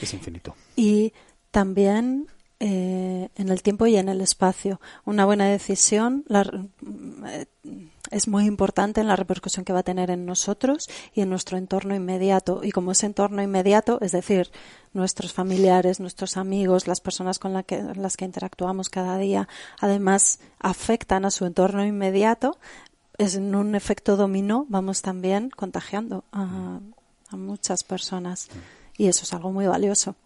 Es 0.00 0.14
infinito. 0.14 0.54
Y 0.76 1.12
también 1.50 2.28
eh, 2.60 3.28
en 3.34 3.48
el 3.48 3.62
tiempo 3.62 3.86
y 3.86 3.96
en 3.96 4.08
el 4.08 4.20
espacio. 4.20 4.80
Una 5.04 5.24
buena 5.24 5.46
decisión 5.46 6.24
eh, 6.30 7.46
es 8.12 8.28
muy 8.28 8.46
importante 8.46 9.00
en 9.00 9.08
la 9.08 9.16
repercusión 9.16 9.64
que 9.64 9.72
va 9.72 9.80
a 9.80 9.82
tener 9.82 10.10
en 10.10 10.26
nosotros 10.26 10.88
y 11.14 11.22
en 11.22 11.30
nuestro 11.30 11.58
entorno 11.58 11.94
inmediato. 11.94 12.60
Y 12.62 12.70
como 12.70 12.92
ese 12.92 13.06
entorno 13.06 13.42
inmediato, 13.42 13.98
es 14.00 14.12
decir, 14.12 14.50
nuestros 14.92 15.32
familiares, 15.32 15.98
nuestros 15.98 16.36
amigos, 16.36 16.86
las 16.86 17.00
personas 17.00 17.38
con 17.38 17.52
las 17.52 18.16
que 18.16 18.24
interactuamos 18.24 18.88
cada 18.90 19.16
día, 19.18 19.48
además 19.80 20.38
afectan 20.60 21.24
a 21.24 21.30
su 21.30 21.46
entorno 21.46 21.84
inmediato, 21.84 22.58
es 23.18 23.34
en 23.34 23.54
un 23.54 23.74
efecto 23.74 24.16
dominó, 24.16 24.66
vamos 24.68 25.02
también 25.02 25.50
contagiando 25.50 26.24
a 26.32 26.80
muchas 27.32 27.82
personas. 27.82 28.48
Y 28.96 29.08
eso 29.08 29.24
es 29.24 29.32
algo 29.32 29.52
muy 29.52 29.66
valioso. 29.66 30.16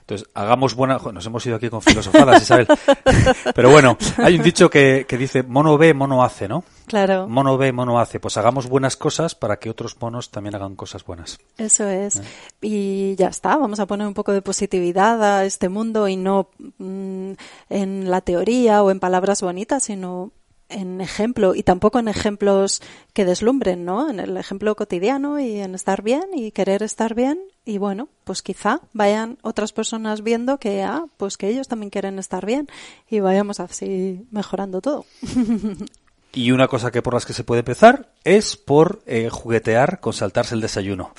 Entonces, 0.00 0.28
hagamos 0.34 0.74
buena... 0.74 0.98
Nos 0.98 1.26
hemos 1.26 1.44
ido 1.46 1.56
aquí 1.56 1.68
con 1.68 1.82
filosofadas, 1.82 2.42
Isabel. 2.42 2.66
Pero 3.54 3.70
bueno, 3.70 3.96
hay 4.18 4.36
un 4.36 4.42
dicho 4.42 4.68
que, 4.70 5.06
que 5.08 5.18
dice, 5.18 5.42
mono 5.42 5.78
ve, 5.78 5.94
mono 5.94 6.22
hace, 6.22 6.48
¿no? 6.48 6.64
Claro. 6.86 7.28
Mono 7.28 7.56
ve, 7.56 7.72
mono 7.72 7.98
hace. 7.98 8.20
Pues 8.20 8.36
hagamos 8.36 8.68
buenas 8.68 8.96
cosas 8.96 9.34
para 9.34 9.58
que 9.58 9.70
otros 9.70 9.96
monos 10.00 10.30
también 10.30 10.54
hagan 10.54 10.76
cosas 10.76 11.04
buenas. 11.04 11.38
Eso 11.56 11.88
es. 11.88 12.16
¿Eh? 12.16 12.22
Y 12.60 13.16
ya 13.16 13.28
está, 13.28 13.56
vamos 13.56 13.80
a 13.80 13.86
poner 13.86 14.06
un 14.06 14.14
poco 14.14 14.32
de 14.32 14.42
positividad 14.42 15.22
a 15.22 15.44
este 15.44 15.68
mundo 15.68 16.08
y 16.08 16.16
no 16.16 16.48
mm, 16.78 17.32
en 17.70 18.10
la 18.10 18.20
teoría 18.20 18.82
o 18.82 18.90
en 18.90 19.00
palabras 19.00 19.42
bonitas, 19.42 19.84
sino 19.84 20.32
en 20.68 21.00
ejemplo 21.00 21.54
y 21.54 21.62
tampoco 21.62 21.98
en 21.98 22.08
ejemplos 22.08 22.82
que 23.12 23.24
deslumbren, 23.24 23.84
¿no? 23.84 24.10
En 24.10 24.20
el 24.20 24.36
ejemplo 24.36 24.74
cotidiano 24.74 25.38
y 25.38 25.60
en 25.60 25.74
estar 25.74 26.02
bien 26.02 26.24
y 26.34 26.50
querer 26.50 26.82
estar 26.82 27.14
bien 27.14 27.38
y 27.64 27.78
bueno, 27.78 28.08
pues 28.24 28.42
quizá 28.42 28.80
vayan 28.92 29.38
otras 29.42 29.72
personas 29.72 30.22
viendo 30.22 30.58
que 30.58 30.82
ah, 30.82 31.06
pues 31.16 31.36
que 31.36 31.48
ellos 31.48 31.68
también 31.68 31.90
quieren 31.90 32.18
estar 32.18 32.44
bien 32.44 32.68
y 33.08 33.20
vayamos 33.20 33.60
así 33.60 34.26
mejorando 34.30 34.80
todo. 34.80 35.04
y 36.32 36.50
una 36.50 36.68
cosa 36.68 36.90
que 36.90 37.02
por 37.02 37.14
las 37.14 37.26
que 37.26 37.32
se 37.32 37.44
puede 37.44 37.60
empezar 37.60 38.12
es 38.24 38.56
por 38.56 39.02
eh, 39.06 39.28
juguetear 39.30 40.00
con 40.00 40.12
saltarse 40.12 40.54
el 40.54 40.60
desayuno, 40.60 41.12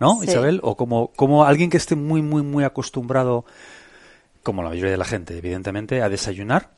¿no, 0.00 0.22
Isabel? 0.24 0.60
O 0.62 0.76
como 0.76 1.08
como 1.08 1.44
alguien 1.44 1.70
que 1.70 1.76
esté 1.76 1.96
muy 1.96 2.22
muy 2.22 2.42
muy 2.42 2.64
acostumbrado 2.64 3.44
como 4.42 4.62
la 4.62 4.70
mayoría 4.70 4.90
de 4.90 4.98
la 4.98 5.04
gente, 5.04 5.38
evidentemente, 5.38 6.02
a 6.02 6.08
desayunar, 6.08 6.70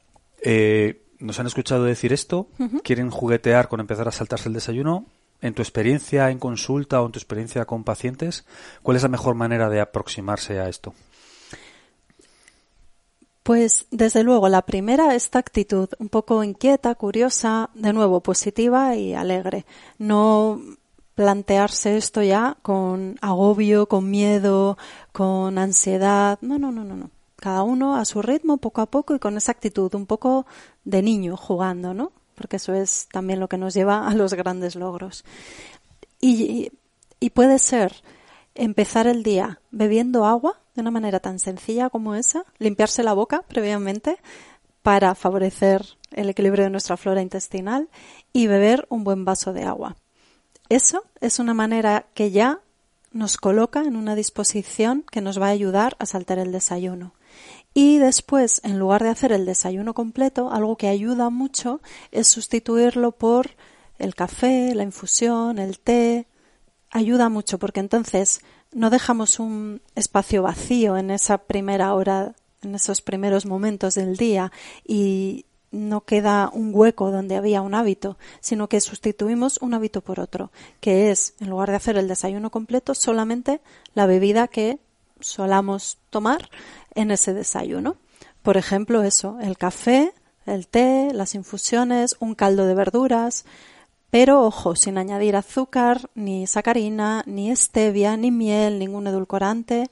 eh, 0.42 1.03
nos 1.24 1.40
han 1.40 1.46
escuchado 1.46 1.84
decir 1.84 2.12
esto, 2.12 2.48
quieren 2.82 3.10
juguetear 3.10 3.68
con 3.68 3.80
empezar 3.80 4.06
a 4.06 4.12
saltarse 4.12 4.48
el 4.48 4.54
desayuno. 4.54 5.06
En 5.40 5.52
tu 5.52 5.62
experiencia 5.62 6.30
en 6.30 6.38
consulta 6.38 7.02
o 7.02 7.06
en 7.06 7.12
tu 7.12 7.18
experiencia 7.18 7.64
con 7.64 7.84
pacientes, 7.84 8.44
¿cuál 8.82 8.96
es 8.96 9.02
la 9.02 9.08
mejor 9.08 9.34
manera 9.34 9.68
de 9.68 9.80
aproximarse 9.80 10.60
a 10.60 10.68
esto? 10.68 10.94
Pues 13.42 13.86
desde 13.90 14.22
luego, 14.22 14.48
la 14.48 14.62
primera, 14.62 15.14
esta 15.14 15.38
actitud 15.38 15.88
un 15.98 16.08
poco 16.08 16.42
inquieta, 16.44 16.94
curiosa, 16.94 17.68
de 17.74 17.92
nuevo 17.92 18.22
positiva 18.22 18.96
y 18.96 19.14
alegre. 19.14 19.66
No 19.98 20.60
plantearse 21.14 21.96
esto 21.96 22.22
ya 22.22 22.56
con 22.62 23.18
agobio, 23.20 23.86
con 23.86 24.10
miedo, 24.10 24.78
con 25.12 25.58
ansiedad. 25.58 26.38
No, 26.40 26.58
no, 26.58 26.72
no, 26.72 26.84
no, 26.84 26.96
no 26.96 27.13
cada 27.44 27.62
uno 27.62 27.96
a 27.96 28.06
su 28.06 28.22
ritmo, 28.22 28.56
poco 28.56 28.80
a 28.80 28.86
poco 28.86 29.14
y 29.14 29.18
con 29.18 29.36
esa 29.36 29.52
actitud 29.52 29.94
un 29.94 30.06
poco 30.06 30.46
de 30.84 31.02
niño 31.02 31.36
jugando, 31.36 31.92
¿no? 31.92 32.10
Porque 32.34 32.56
eso 32.56 32.72
es 32.72 33.06
también 33.12 33.38
lo 33.38 33.50
que 33.50 33.58
nos 33.58 33.74
lleva 33.74 34.08
a 34.08 34.14
los 34.14 34.32
grandes 34.32 34.76
logros. 34.76 35.26
Y, 36.22 36.72
y 37.20 37.30
puede 37.30 37.58
ser 37.58 38.02
empezar 38.54 39.06
el 39.06 39.22
día 39.22 39.60
bebiendo 39.70 40.24
agua 40.24 40.58
de 40.74 40.80
una 40.80 40.90
manera 40.90 41.20
tan 41.20 41.38
sencilla 41.38 41.90
como 41.90 42.14
esa, 42.14 42.46
limpiarse 42.56 43.02
la 43.02 43.12
boca 43.12 43.42
previamente 43.46 44.16
para 44.80 45.14
favorecer 45.14 45.84
el 46.12 46.30
equilibrio 46.30 46.64
de 46.64 46.70
nuestra 46.70 46.96
flora 46.96 47.20
intestinal 47.20 47.90
y 48.32 48.46
beber 48.46 48.86
un 48.88 49.04
buen 49.04 49.26
vaso 49.26 49.52
de 49.52 49.64
agua. 49.64 49.96
Eso 50.70 51.04
es 51.20 51.38
una 51.38 51.52
manera 51.52 52.06
que 52.14 52.30
ya 52.30 52.60
nos 53.12 53.36
coloca 53.36 53.82
en 53.82 53.96
una 53.96 54.14
disposición 54.14 55.04
que 55.12 55.20
nos 55.20 55.38
va 55.38 55.48
a 55.48 55.50
ayudar 55.50 55.94
a 55.98 56.06
saltar 56.06 56.38
el 56.38 56.52
desayuno. 56.52 57.12
Y 57.74 57.98
después, 57.98 58.60
en 58.62 58.78
lugar 58.78 59.02
de 59.02 59.10
hacer 59.10 59.32
el 59.32 59.46
desayuno 59.46 59.94
completo, 59.94 60.50
algo 60.50 60.76
que 60.76 60.86
ayuda 60.86 61.28
mucho 61.28 61.80
es 62.12 62.28
sustituirlo 62.28 63.10
por 63.12 63.50
el 63.98 64.14
café, 64.14 64.74
la 64.74 64.84
infusión, 64.84 65.58
el 65.58 65.80
té. 65.80 66.26
Ayuda 66.90 67.28
mucho 67.28 67.58
porque 67.58 67.80
entonces 67.80 68.40
no 68.72 68.90
dejamos 68.90 69.40
un 69.40 69.82
espacio 69.96 70.42
vacío 70.42 70.96
en 70.96 71.10
esa 71.10 71.38
primera 71.38 71.94
hora, 71.94 72.34
en 72.62 72.76
esos 72.76 73.02
primeros 73.02 73.44
momentos 73.44 73.94
del 73.94 74.16
día 74.16 74.52
y 74.86 75.44
no 75.72 76.02
queda 76.02 76.50
un 76.52 76.70
hueco 76.72 77.10
donde 77.10 77.34
había 77.34 77.60
un 77.60 77.74
hábito, 77.74 78.16
sino 78.40 78.68
que 78.68 78.80
sustituimos 78.80 79.58
un 79.60 79.74
hábito 79.74 80.00
por 80.02 80.20
otro, 80.20 80.52
que 80.80 81.10
es, 81.10 81.34
en 81.40 81.50
lugar 81.50 81.70
de 81.70 81.76
hacer 81.76 81.96
el 81.96 82.06
desayuno 82.06 82.50
completo, 82.50 82.94
solamente 82.94 83.60
la 83.94 84.06
bebida 84.06 84.46
que 84.46 84.78
solamos 85.20 85.98
tomar 86.10 86.48
en 86.94 87.10
ese 87.10 87.34
desayuno. 87.34 87.96
Por 88.42 88.56
ejemplo, 88.56 89.02
eso, 89.02 89.38
el 89.40 89.56
café, 89.56 90.12
el 90.46 90.68
té, 90.68 91.10
las 91.12 91.34
infusiones, 91.34 92.16
un 92.20 92.34
caldo 92.34 92.66
de 92.66 92.74
verduras, 92.74 93.44
pero 94.10 94.44
ojo, 94.44 94.76
sin 94.76 94.96
añadir 94.96 95.34
azúcar, 95.34 96.08
ni 96.14 96.46
sacarina, 96.46 97.24
ni 97.26 97.54
stevia, 97.56 98.16
ni 98.16 98.30
miel, 98.30 98.78
ningún 98.78 99.08
edulcorante 99.08 99.90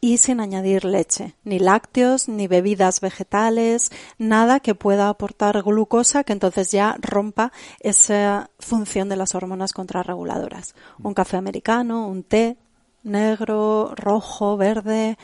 y 0.00 0.18
sin 0.18 0.40
añadir 0.40 0.84
leche, 0.84 1.36
ni 1.44 1.60
lácteos, 1.60 2.28
ni 2.28 2.48
bebidas 2.48 3.00
vegetales, 3.00 3.92
nada 4.18 4.58
que 4.58 4.74
pueda 4.74 5.08
aportar 5.08 5.62
glucosa 5.62 6.24
que 6.24 6.32
entonces 6.32 6.72
ya 6.72 6.96
rompa 7.00 7.52
esa 7.78 8.50
función 8.58 9.08
de 9.08 9.14
las 9.14 9.36
hormonas 9.36 9.72
contrarreguladoras. 9.72 10.74
Un 11.00 11.14
café 11.14 11.36
americano, 11.36 12.08
un 12.08 12.24
té 12.24 12.56
negro, 13.04 13.92
rojo, 13.94 14.56
verde, 14.56 15.18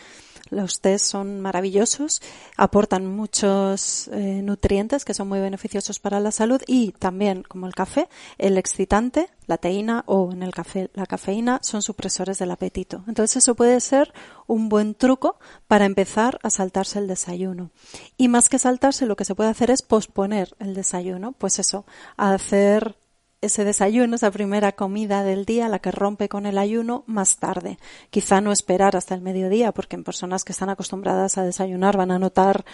Los 0.50 0.80
tés 0.80 1.02
son 1.02 1.40
maravillosos, 1.40 2.22
aportan 2.56 3.06
muchos 3.06 4.08
eh, 4.08 4.40
nutrientes 4.42 5.04
que 5.04 5.14
son 5.14 5.28
muy 5.28 5.40
beneficiosos 5.40 5.98
para 5.98 6.20
la 6.20 6.30
salud 6.30 6.62
y 6.66 6.92
también, 6.92 7.42
como 7.42 7.66
el 7.66 7.74
café, 7.74 8.08
el 8.38 8.58
excitante, 8.58 9.28
la 9.46 9.56
teína 9.56 10.04
o 10.06 10.30
en 10.32 10.42
el 10.42 10.52
café 10.52 10.90
la 10.94 11.06
cafeína 11.06 11.58
son 11.62 11.82
supresores 11.82 12.38
del 12.38 12.50
apetito. 12.50 13.02
Entonces 13.06 13.38
eso 13.38 13.54
puede 13.54 13.80
ser 13.80 14.12
un 14.46 14.68
buen 14.68 14.94
truco 14.94 15.38
para 15.66 15.86
empezar 15.86 16.38
a 16.42 16.50
saltarse 16.50 16.98
el 16.98 17.06
desayuno. 17.06 17.70
Y 18.16 18.28
más 18.28 18.48
que 18.48 18.58
saltarse, 18.58 19.06
lo 19.06 19.16
que 19.16 19.24
se 19.24 19.34
puede 19.34 19.50
hacer 19.50 19.70
es 19.70 19.82
posponer 19.82 20.54
el 20.58 20.74
desayuno. 20.74 21.32
Pues 21.32 21.58
eso, 21.58 21.86
hacer 22.16 22.96
ese 23.40 23.64
desayuno, 23.64 24.16
esa 24.16 24.30
primera 24.30 24.72
comida 24.72 25.22
del 25.22 25.44
día, 25.44 25.68
la 25.68 25.78
que 25.78 25.90
rompe 25.90 26.28
con 26.28 26.46
el 26.46 26.58
ayuno, 26.58 27.04
más 27.06 27.36
tarde. 27.36 27.78
Quizá 28.10 28.40
no 28.40 28.52
esperar 28.52 28.96
hasta 28.96 29.14
el 29.14 29.20
mediodía, 29.20 29.72
porque 29.72 29.96
en 29.96 30.04
personas 30.04 30.44
que 30.44 30.52
están 30.52 30.70
acostumbradas 30.70 31.38
a 31.38 31.44
desayunar 31.44 31.96
van 31.96 32.10
a 32.10 32.18
notar 32.18 32.64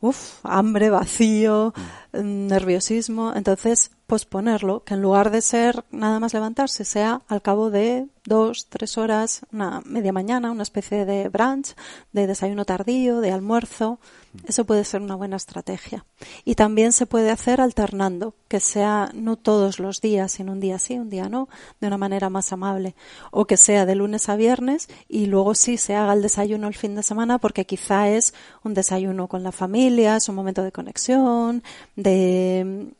uf, 0.00 0.40
hambre, 0.44 0.90
vacío, 0.90 1.72
mm, 2.12 2.46
nerviosismo. 2.46 3.32
Entonces, 3.34 3.92
posponerlo, 4.10 4.82
que 4.82 4.94
en 4.94 5.02
lugar 5.02 5.30
de 5.30 5.40
ser 5.40 5.84
nada 5.92 6.18
más 6.18 6.34
levantarse, 6.34 6.84
sea 6.84 7.22
al 7.28 7.42
cabo 7.42 7.70
de 7.70 8.08
dos, 8.24 8.66
tres 8.68 8.98
horas, 8.98 9.42
una 9.52 9.82
media 9.84 10.12
mañana, 10.12 10.50
una 10.50 10.64
especie 10.64 11.06
de 11.06 11.28
brunch, 11.28 11.76
de 12.10 12.26
desayuno 12.26 12.64
tardío, 12.64 13.20
de 13.20 13.30
almuerzo. 13.30 14.00
Eso 14.48 14.64
puede 14.64 14.82
ser 14.82 15.00
una 15.00 15.14
buena 15.14 15.36
estrategia. 15.36 16.04
Y 16.44 16.56
también 16.56 16.92
se 16.92 17.06
puede 17.06 17.30
hacer 17.30 17.60
alternando, 17.60 18.34
que 18.48 18.58
sea 18.58 19.12
no 19.14 19.36
todos 19.36 19.78
los 19.78 20.00
días, 20.00 20.32
sino 20.32 20.50
un 20.50 20.60
día 20.60 20.80
sí, 20.80 20.98
un 20.98 21.08
día 21.08 21.28
no, 21.28 21.48
de 21.80 21.86
una 21.86 21.96
manera 21.96 22.30
más 22.30 22.52
amable. 22.52 22.96
O 23.30 23.46
que 23.46 23.56
sea 23.56 23.86
de 23.86 23.94
lunes 23.94 24.28
a 24.28 24.34
viernes 24.34 24.88
y 25.08 25.26
luego 25.26 25.54
sí 25.54 25.76
se 25.76 25.94
haga 25.94 26.14
el 26.14 26.22
desayuno 26.22 26.66
el 26.66 26.74
fin 26.74 26.96
de 26.96 27.04
semana 27.04 27.38
porque 27.38 27.64
quizá 27.64 28.08
es 28.08 28.34
un 28.64 28.74
desayuno 28.74 29.28
con 29.28 29.44
la 29.44 29.52
familia, 29.52 30.16
es 30.16 30.28
un 30.28 30.34
momento 30.34 30.64
de 30.64 30.72
conexión, 30.72 31.62
de 31.94 32.90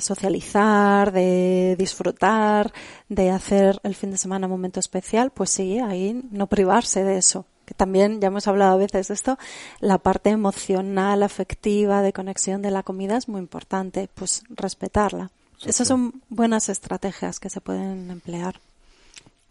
socializar, 0.00 1.12
de 1.12 1.76
disfrutar, 1.78 2.72
de 3.08 3.30
hacer 3.30 3.80
el 3.82 3.94
fin 3.94 4.10
de 4.10 4.18
semana 4.18 4.46
un 4.46 4.52
momento 4.52 4.80
especial, 4.80 5.30
pues 5.30 5.50
sí, 5.50 5.78
ahí 5.78 6.22
no 6.30 6.46
privarse 6.46 7.04
de 7.04 7.18
eso. 7.18 7.46
Que 7.64 7.74
también, 7.74 8.20
ya 8.20 8.28
hemos 8.28 8.48
hablado 8.48 8.72
a 8.72 8.76
veces 8.76 9.08
de 9.08 9.14
esto, 9.14 9.38
la 9.80 9.98
parte 9.98 10.30
emocional, 10.30 11.22
afectiva, 11.22 12.02
de 12.02 12.12
conexión 12.12 12.60
de 12.60 12.70
la 12.70 12.82
comida 12.82 13.16
es 13.16 13.28
muy 13.28 13.40
importante, 13.40 14.08
pues 14.14 14.42
respetarla. 14.50 15.30
Esas 15.64 15.86
son 15.86 16.22
buenas 16.28 16.68
estrategias 16.68 17.38
que 17.38 17.48
se 17.48 17.60
pueden 17.60 18.10
emplear. 18.10 18.60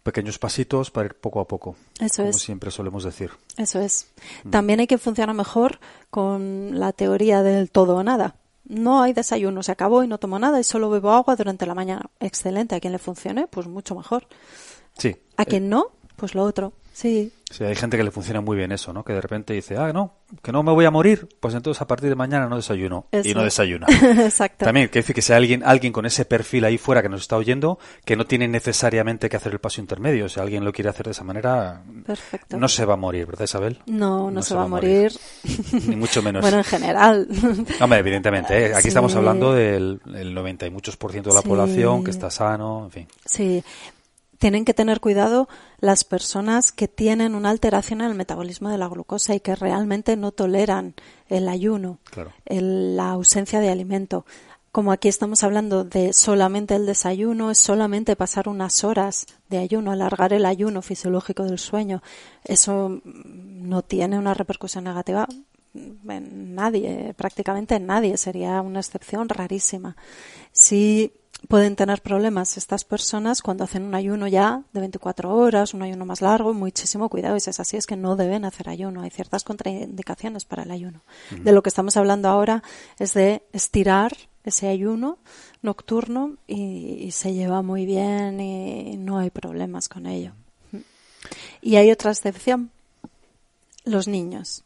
Pequeños 0.02 0.38
pasitos 0.38 0.90
para 0.90 1.06
ir 1.06 1.14
poco 1.14 1.40
a 1.40 1.48
poco. 1.48 1.76
Eso 1.98 2.22
como 2.22 2.32
siempre 2.34 2.70
solemos 2.70 3.04
decir. 3.04 3.30
Eso 3.56 3.80
es. 3.80 4.08
Mm. 4.44 4.50
También 4.50 4.80
hay 4.80 4.86
que 4.86 4.98
funcionar 4.98 5.34
mejor 5.34 5.78
con 6.10 6.78
la 6.78 6.92
teoría 6.92 7.42
del 7.42 7.70
todo 7.70 7.96
o 7.96 8.02
nada 8.02 8.34
no 8.72 9.02
hay 9.02 9.12
desayuno, 9.12 9.62
se 9.62 9.72
acabó 9.72 10.02
y 10.02 10.08
no 10.08 10.18
tomo 10.18 10.38
nada 10.38 10.58
y 10.58 10.64
solo 10.64 10.90
bebo 10.90 11.10
agua 11.12 11.36
durante 11.36 11.66
la 11.66 11.74
mañana. 11.74 12.10
Excelente, 12.20 12.74
a 12.74 12.80
quien 12.80 12.92
le 12.92 12.98
funcione, 12.98 13.46
pues 13.46 13.66
mucho 13.66 13.94
mejor. 13.94 14.26
Sí. 14.98 15.16
A 15.36 15.44
quien 15.44 15.68
no, 15.68 15.88
pues 16.16 16.34
lo 16.34 16.42
otro. 16.42 16.72
Sí. 16.92 17.32
Sí, 17.50 17.64
hay 17.64 17.74
gente 17.74 17.98
que 17.98 18.04
le 18.04 18.10
funciona 18.10 18.40
muy 18.40 18.56
bien 18.56 18.72
eso, 18.72 18.94
¿no? 18.94 19.04
Que 19.04 19.12
de 19.12 19.20
repente 19.20 19.52
dice, 19.52 19.76
ah, 19.76 19.92
no, 19.92 20.14
que 20.42 20.52
no 20.52 20.62
me 20.62 20.72
voy 20.72 20.86
a 20.86 20.90
morir, 20.90 21.28
pues 21.38 21.54
entonces 21.54 21.82
a 21.82 21.86
partir 21.86 22.08
de 22.08 22.14
mañana 22.14 22.48
no 22.48 22.56
desayuno. 22.56 23.06
Y 23.12 23.34
no 23.34 23.42
desayuna. 23.44 23.86
Exacto. 23.90 24.64
También, 24.64 24.88
que 24.88 25.00
decir 25.00 25.14
que 25.14 25.20
sea 25.20 25.36
alguien, 25.36 25.62
alguien 25.62 25.92
con 25.92 26.06
ese 26.06 26.24
perfil 26.24 26.64
ahí 26.64 26.78
fuera 26.78 27.02
que 27.02 27.10
nos 27.10 27.20
está 27.20 27.36
oyendo, 27.36 27.78
que 28.06 28.16
no 28.16 28.24
tiene 28.24 28.48
necesariamente 28.48 29.28
que 29.28 29.36
hacer 29.36 29.52
el 29.52 29.58
paso 29.58 29.82
intermedio. 29.82 30.30
Si 30.30 30.40
alguien 30.40 30.64
lo 30.64 30.72
quiere 30.72 30.88
hacer 30.88 31.04
de 31.04 31.12
esa 31.12 31.24
manera, 31.24 31.82
Perfecto. 32.06 32.56
no 32.56 32.68
se 32.68 32.86
va 32.86 32.94
a 32.94 32.96
morir, 32.96 33.26
¿verdad, 33.26 33.44
Isabel? 33.44 33.78
No, 33.86 34.30
no, 34.30 34.42
se, 34.42 34.54
va, 34.54 34.62
a 34.62 34.68
morir. 34.68 35.12
Ni 35.86 35.96
mucho 35.96 36.22
menos. 36.22 36.40
bueno, 36.40 36.58
en 36.58 36.64
general. 36.64 37.28
Hombre, 37.80 37.98
evidentemente, 37.98 38.66
¿eh? 38.66 38.74
aquí 38.74 38.88
estamos 38.88 39.14
hablando 39.14 39.52
del 39.52 40.00
90 40.04 40.66
y 40.66 40.70
muchos 40.70 40.96
por 40.96 41.12
ciento 41.12 41.28
de 41.28 41.36
la 41.36 41.42
población 41.42 42.02
que 42.02 42.10
está 42.10 42.30
sano, 42.30 42.84
en 42.84 42.90
fin. 42.90 43.08
Sí, 43.26 43.62
tienen 44.42 44.64
que 44.64 44.74
tener 44.74 44.98
cuidado 44.98 45.48
las 45.78 46.02
personas 46.02 46.72
que 46.72 46.88
tienen 46.88 47.36
una 47.36 47.50
alteración 47.50 48.00
en 48.00 48.08
el 48.08 48.16
metabolismo 48.16 48.70
de 48.70 48.76
la 48.76 48.88
glucosa 48.88 49.36
y 49.36 49.38
que 49.38 49.54
realmente 49.54 50.16
no 50.16 50.32
toleran 50.32 50.94
el 51.28 51.48
ayuno, 51.48 52.00
la 52.46 53.10
ausencia 53.10 53.60
de 53.60 53.68
alimento. 53.68 54.26
Como 54.72 54.90
aquí 54.90 55.06
estamos 55.06 55.44
hablando 55.44 55.84
de 55.84 56.12
solamente 56.12 56.74
el 56.74 56.86
desayuno, 56.86 57.52
es 57.52 57.58
solamente 57.58 58.16
pasar 58.16 58.48
unas 58.48 58.82
horas 58.82 59.28
de 59.48 59.58
ayuno, 59.58 59.92
alargar 59.92 60.32
el 60.32 60.44
ayuno 60.44 60.82
fisiológico 60.82 61.44
del 61.44 61.60
sueño. 61.60 62.02
Eso 62.42 63.00
no 63.04 63.82
tiene 63.82 64.18
una 64.18 64.34
repercusión 64.34 64.82
negativa 64.82 65.28
en 65.72 66.56
nadie, 66.56 67.14
prácticamente 67.16 67.76
en 67.76 67.86
nadie, 67.86 68.16
sería 68.16 68.60
una 68.60 68.80
excepción 68.80 69.28
rarísima. 69.28 69.96
Si 70.50 71.12
pueden 71.48 71.76
tener 71.76 72.02
problemas 72.02 72.56
estas 72.56 72.84
personas 72.84 73.42
cuando 73.42 73.64
hacen 73.64 73.82
un 73.82 73.94
ayuno 73.94 74.28
ya 74.28 74.62
de 74.72 74.80
24 74.80 75.34
horas, 75.34 75.74
un 75.74 75.82
ayuno 75.82 76.06
más 76.06 76.20
largo, 76.20 76.54
muchísimo 76.54 77.08
cuidado. 77.08 77.36
Y 77.36 77.40
si 77.40 77.50
es 77.50 77.60
así, 77.60 77.76
es 77.76 77.86
que 77.86 77.96
no 77.96 78.16
deben 78.16 78.44
hacer 78.44 78.68
ayuno. 78.68 79.02
Hay 79.02 79.10
ciertas 79.10 79.44
contraindicaciones 79.44 80.44
para 80.44 80.62
el 80.62 80.70
ayuno. 80.70 81.02
De 81.30 81.52
lo 81.52 81.62
que 81.62 81.68
estamos 81.68 81.96
hablando 81.96 82.28
ahora 82.28 82.62
es 82.98 83.14
de 83.14 83.42
estirar 83.52 84.12
ese 84.44 84.68
ayuno 84.68 85.18
nocturno 85.62 86.36
y, 86.46 87.10
se 87.12 87.32
lleva 87.32 87.62
muy 87.62 87.86
bien 87.86 88.40
y 88.40 88.96
no 88.96 89.18
hay 89.18 89.30
problemas 89.30 89.88
con 89.88 90.06
ello. 90.06 90.32
Y 91.60 91.76
hay 91.76 91.90
otra 91.90 92.10
excepción. 92.10 92.70
Los 93.84 94.06
niños. 94.06 94.64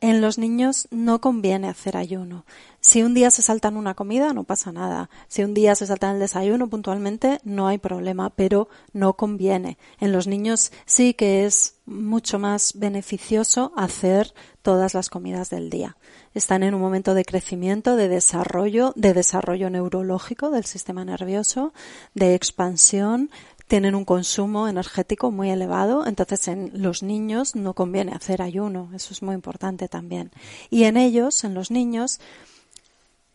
En 0.00 0.20
los 0.20 0.36
niños 0.36 0.88
no 0.90 1.22
conviene 1.22 1.68
hacer 1.68 1.96
ayuno. 1.96 2.44
Si 2.80 3.02
un 3.02 3.14
día 3.14 3.30
se 3.30 3.42
saltan 3.42 3.76
una 3.78 3.94
comida, 3.94 4.34
no 4.34 4.44
pasa 4.44 4.70
nada. 4.70 5.08
Si 5.26 5.42
un 5.42 5.54
día 5.54 5.74
se 5.74 5.86
saltan 5.86 6.14
el 6.14 6.20
desayuno 6.20 6.68
puntualmente, 6.68 7.40
no 7.44 7.66
hay 7.66 7.78
problema, 7.78 8.30
pero 8.30 8.68
no 8.92 9.14
conviene. 9.14 9.78
En 9.98 10.12
los 10.12 10.26
niños 10.26 10.70
sí 10.84 11.14
que 11.14 11.46
es 11.46 11.76
mucho 11.86 12.38
más 12.38 12.74
beneficioso 12.76 13.72
hacer 13.74 14.34
todas 14.60 14.92
las 14.92 15.08
comidas 15.08 15.48
del 15.48 15.70
día. 15.70 15.96
Están 16.34 16.62
en 16.62 16.74
un 16.74 16.80
momento 16.80 17.14
de 17.14 17.24
crecimiento, 17.24 17.96
de 17.96 18.08
desarrollo, 18.08 18.92
de 18.96 19.14
desarrollo 19.14 19.70
neurológico 19.70 20.50
del 20.50 20.64
sistema 20.64 21.04
nervioso, 21.04 21.72
de 22.14 22.34
expansión, 22.34 23.30
tienen 23.66 23.94
un 23.94 24.04
consumo 24.04 24.68
energético 24.68 25.30
muy 25.30 25.50
elevado, 25.50 26.06
entonces 26.06 26.46
en 26.48 26.70
los 26.74 27.02
niños 27.02 27.56
no 27.56 27.74
conviene 27.74 28.12
hacer 28.12 28.42
ayuno, 28.42 28.90
eso 28.94 29.12
es 29.12 29.22
muy 29.22 29.34
importante 29.34 29.88
también. 29.88 30.30
Y 30.70 30.84
en 30.84 30.96
ellos, 30.96 31.42
en 31.42 31.54
los 31.54 31.70
niños, 31.70 32.20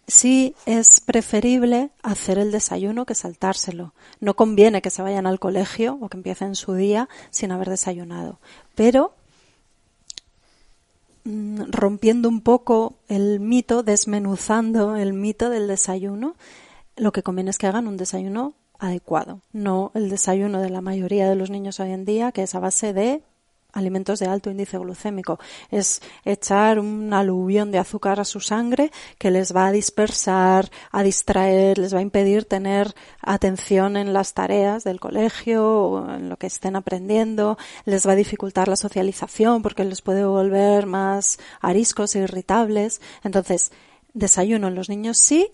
sí 0.07 0.55
es 0.65 1.01
preferible 1.01 1.89
hacer 2.01 2.37
el 2.37 2.51
desayuno 2.51 3.05
que 3.05 3.15
saltárselo. 3.15 3.93
No 4.19 4.35
conviene 4.35 4.81
que 4.81 4.89
se 4.89 5.01
vayan 5.01 5.27
al 5.27 5.39
colegio 5.39 5.97
o 5.99 6.07
que 6.07 6.17
empiecen 6.17 6.55
su 6.55 6.75
día 6.75 7.09
sin 7.29 7.51
haber 7.51 7.69
desayunado. 7.69 8.39
Pero 8.75 9.13
mm, 11.25 11.63
rompiendo 11.71 12.29
un 12.29 12.41
poco 12.41 12.95
el 13.09 13.41
mito, 13.41 13.83
desmenuzando 13.83 14.95
el 14.95 15.11
mito 15.13 15.49
del 15.49 15.67
desayuno, 15.67 16.35
lo 16.95 17.11
que 17.11 17.23
conviene 17.23 17.49
es 17.49 17.57
que 17.57 17.67
hagan 17.67 17.87
un 17.87 17.97
desayuno 17.97 18.53
adecuado, 18.81 19.41
no 19.53 19.91
el 19.93 20.09
desayuno 20.09 20.59
de 20.59 20.71
la 20.71 20.81
mayoría 20.81 21.29
de 21.29 21.35
los 21.35 21.51
niños 21.51 21.79
hoy 21.79 21.91
en 21.91 22.03
día, 22.03 22.31
que 22.31 22.41
es 22.41 22.55
a 22.55 22.59
base 22.59 22.93
de 22.93 23.23
alimentos 23.73 24.19
de 24.19 24.25
alto 24.25 24.49
índice 24.49 24.77
glucémico. 24.77 25.39
Es 25.69 26.01
echar 26.25 26.79
un 26.79 27.13
aluvión 27.13 27.71
de 27.71 27.77
azúcar 27.77 28.19
a 28.19 28.25
su 28.25 28.39
sangre 28.39 28.91
que 29.17 29.31
les 29.31 29.55
va 29.55 29.67
a 29.67 29.71
dispersar, 29.71 30.69
a 30.91 31.03
distraer, 31.03 31.77
les 31.77 31.93
va 31.93 31.99
a 31.99 32.01
impedir 32.01 32.45
tener 32.45 32.93
atención 33.21 33.97
en 33.97 34.13
las 34.13 34.33
tareas 34.33 34.83
del 34.83 34.99
colegio 34.99 35.65
o 35.65 36.09
en 36.15 36.27
lo 36.27 36.37
que 36.37 36.47
estén 36.47 36.75
aprendiendo, 36.75 37.57
les 37.85 38.05
va 38.07 38.13
a 38.13 38.15
dificultar 38.15 38.67
la 38.67 38.75
socialización 38.75 39.61
porque 39.61 39.85
les 39.85 40.01
puede 40.01 40.25
volver 40.25 40.87
más 40.87 41.39
ariscos 41.61 42.15
e 42.15 42.19
irritables. 42.19 42.99
Entonces, 43.23 43.71
desayuno 44.13 44.67
en 44.67 44.75
los 44.75 44.89
niños 44.89 45.19
sí 45.19 45.51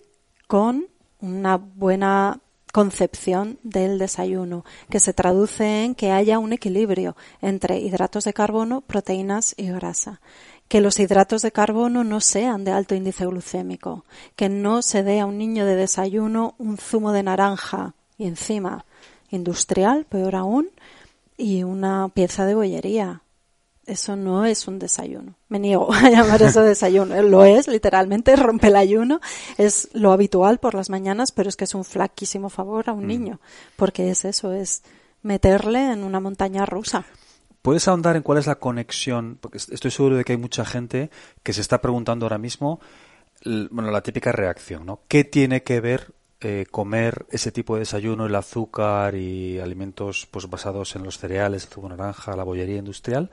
con 0.48 0.86
una 1.20 1.56
buena 1.56 2.40
concepción 2.72 3.58
del 3.62 3.98
desayuno, 3.98 4.64
que 4.90 5.00
se 5.00 5.12
traduce 5.12 5.84
en 5.84 5.94
que 5.94 6.10
haya 6.10 6.38
un 6.38 6.52
equilibrio 6.52 7.16
entre 7.40 7.78
hidratos 7.78 8.24
de 8.24 8.32
carbono, 8.32 8.80
proteínas 8.80 9.54
y 9.56 9.68
grasa. 9.68 10.20
Que 10.68 10.80
los 10.80 10.98
hidratos 11.00 11.42
de 11.42 11.52
carbono 11.52 12.04
no 12.04 12.20
sean 12.20 12.64
de 12.64 12.72
alto 12.72 12.94
índice 12.94 13.26
glucémico, 13.26 14.04
que 14.36 14.48
no 14.48 14.82
se 14.82 15.02
dé 15.02 15.20
a 15.20 15.26
un 15.26 15.38
niño 15.38 15.64
de 15.64 15.76
desayuno 15.76 16.54
un 16.58 16.76
zumo 16.76 17.12
de 17.12 17.22
naranja 17.22 17.94
y 18.18 18.26
encima 18.26 18.84
industrial, 19.30 20.04
peor 20.04 20.36
aún, 20.36 20.70
y 21.36 21.62
una 21.62 22.08
pieza 22.08 22.44
de 22.44 22.54
bollería 22.54 23.22
eso 23.88 24.16
no 24.16 24.44
es 24.44 24.68
un 24.68 24.78
desayuno. 24.78 25.34
Me 25.48 25.58
niego 25.58 25.92
a 25.92 26.10
llamar 26.10 26.42
eso 26.42 26.62
desayuno. 26.62 27.20
Lo 27.22 27.44
es, 27.44 27.66
literalmente, 27.68 28.36
rompe 28.36 28.68
el 28.68 28.76
ayuno. 28.76 29.20
Es 29.56 29.88
lo 29.92 30.12
habitual 30.12 30.58
por 30.58 30.74
las 30.74 30.90
mañanas, 30.90 31.32
pero 31.32 31.48
es 31.48 31.56
que 31.56 31.64
es 31.64 31.74
un 31.74 31.84
flaquísimo 31.84 32.50
favor 32.50 32.88
a 32.88 32.92
un 32.92 33.04
mm. 33.04 33.08
niño. 33.08 33.40
Porque 33.76 34.10
es 34.10 34.24
eso, 34.24 34.52
es 34.52 34.82
meterle 35.22 35.92
en 35.92 36.04
una 36.04 36.20
montaña 36.20 36.66
rusa. 36.66 37.04
¿Puedes 37.62 37.88
ahondar 37.88 38.16
en 38.16 38.22
cuál 38.22 38.38
es 38.38 38.46
la 38.46 38.56
conexión? 38.56 39.38
Porque 39.40 39.58
estoy 39.58 39.90
seguro 39.90 40.16
de 40.16 40.24
que 40.24 40.32
hay 40.32 40.38
mucha 40.38 40.64
gente 40.64 41.10
que 41.42 41.52
se 41.52 41.60
está 41.60 41.80
preguntando 41.80 42.26
ahora 42.26 42.38
mismo, 42.38 42.80
bueno, 43.44 43.90
la 43.90 44.02
típica 44.02 44.32
reacción, 44.32 44.86
¿no? 44.86 45.00
¿Qué 45.08 45.24
tiene 45.24 45.62
que 45.62 45.80
ver 45.80 46.12
eh, 46.40 46.66
comer 46.70 47.26
ese 47.30 47.50
tipo 47.50 47.74
de 47.74 47.80
desayuno, 47.80 48.26
el 48.26 48.34
azúcar 48.34 49.14
y 49.14 49.58
alimentos 49.58 50.28
pues 50.30 50.48
basados 50.48 50.94
en 50.94 51.02
los 51.02 51.18
cereales, 51.18 51.64
el 51.64 51.70
zumo 51.70 51.88
naranja, 51.88 52.36
la 52.36 52.44
bollería 52.44 52.78
industrial, 52.78 53.30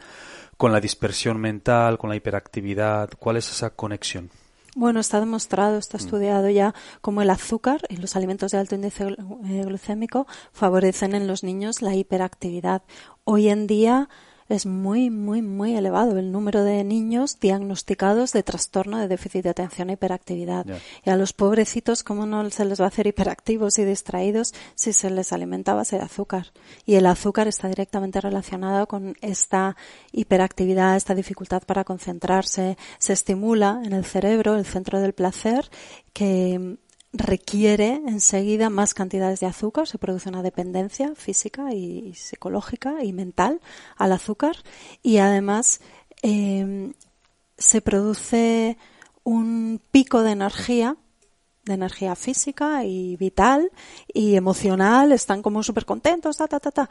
con 0.58 0.72
la 0.72 0.82
dispersión 0.82 1.40
mental, 1.40 1.98
con 1.98 2.10
la 2.10 2.16
hiperactividad? 2.16 3.10
¿Cuál 3.20 3.38
es 3.38 3.52
esa 3.52 3.70
conexión? 3.72 4.32
Bueno, 4.76 5.00
está 5.00 5.20
demostrado, 5.20 5.78
está 5.78 5.98
mm. 5.98 6.02
estudiado 6.02 6.50
ya 6.50 6.74
como 7.02 7.22
el 7.22 7.30
azúcar 7.30 7.82
y 7.90 7.98
los 7.98 8.16
alimentos 8.16 8.52
de 8.52 8.58
alto 8.58 8.76
índice 8.76 9.08
eh, 9.08 9.64
glucémico 9.66 10.28
favorecen 10.52 11.16
en 11.16 11.28
los 11.28 11.44
niños 11.44 11.82
la 11.82 11.96
hiperactividad. 11.96 12.84
Hoy 13.24 13.50
en 13.50 13.68
día 13.68 14.10
es 14.48 14.66
muy, 14.66 15.10
muy, 15.10 15.42
muy 15.42 15.76
elevado 15.76 16.18
el 16.20 16.32
número 16.32 16.64
de 16.64 16.84
niños 16.84 17.40
diagnosticados 17.40 18.32
de 18.32 18.44
trastorno 18.44 19.00
de 19.00 19.08
déficit 19.08 19.44
de 19.44 19.50
atención 19.50 19.90
e 19.90 19.94
hiperactividad. 19.94 20.66
Y 21.04 21.10
a 21.10 21.16
los 21.16 21.34
pobrecitos, 21.34 22.04
¿cómo 22.04 22.26
no 22.26 22.48
se 22.52 22.66
les 22.66 22.80
va 22.80 22.86
a 22.86 22.88
hacer 22.90 23.08
hiperactivos 23.08 23.80
y 23.80 23.86
distraídos 23.86 24.54
si 24.76 24.94
se 24.94 25.10
les 25.10 25.34
alimenta 25.34 25.72
a 25.72 25.76
base 25.76 25.98
de 25.98 26.04
azúcar? 26.04 26.52
Y 26.86 26.96
el 26.96 27.08
azúcar 27.08 27.48
está 27.48 27.68
directamente 27.68 28.22
relacionado 28.22 28.88
con 28.88 29.16
esta 29.22 29.76
hiperactividad, 30.12 30.96
esta 30.96 31.16
dificultad 31.16 31.64
para 31.64 31.84
concentrarse. 31.84 32.78
Se 33.00 33.14
estimula 33.14 33.82
en 33.84 33.94
el 33.94 34.06
cerebro 34.06 34.56
el 34.56 34.66
centro 34.66 35.00
del 35.00 35.14
placer 35.14 35.70
que 36.14 36.78
requiere 37.18 38.02
enseguida 38.08 38.70
más 38.70 38.94
cantidades 38.94 39.40
de 39.40 39.48
azúcar, 39.48 39.88
se 39.88 39.98
produce 39.98 40.30
una 40.30 40.44
dependencia 40.44 41.14
física 41.16 41.74
y 41.74 42.14
psicológica 42.14 43.04
y 43.04 43.14
mental 43.14 43.62
al 43.98 44.12
azúcar 44.12 44.56
y 45.02 45.18
además 45.18 45.82
em, 46.22 46.94
se 47.58 47.82
produce 47.82 48.78
un 49.24 49.82
pico 49.92 50.22
de 50.22 50.32
energía 50.32 50.98
de 51.66 51.74
energía 51.74 52.16
física 52.16 52.84
y 52.84 53.18
vital 53.18 53.72
y 54.14 54.36
emocional, 54.36 55.12
están 55.12 55.42
como 55.42 55.64
súper 55.64 55.86
contentos, 55.86 56.38
ta, 56.38 56.48
ta, 56.48 56.60
ta, 56.60 56.72
ta. 56.72 56.90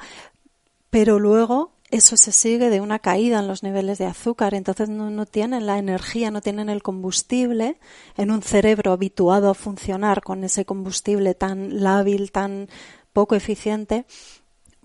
Pero 0.91 1.21
luego 1.21 1.73
eso 1.91 2.17
se 2.17 2.33
sigue 2.33 2.71
de 2.71 2.81
una 2.81 2.99
caída 2.99 3.39
en 3.39 3.49
los 3.49 3.63
niveles 3.63 3.99
de 3.99 4.07
azúcar, 4.07 4.55
entonces 4.55 4.89
no, 4.89 5.27
tienen 5.27 5.67
la 5.67 5.79
energía, 5.79 6.31
no 6.31 6.41
tienen 6.41 6.69
el 6.69 6.83
combustible 6.83 7.79
en 8.17 8.31
un 8.31 8.43
cerebro 8.43 8.93
habituado 8.93 9.51
a 9.51 9.55
funcionar 9.55 10.23
con 10.23 10.45
ese 10.45 10.65
combustible 10.65 11.35
tan 11.35 11.83
lábil, 11.83 12.33
tan 12.33 12.69
poco 13.13 13.35
eficiente, 13.35 14.07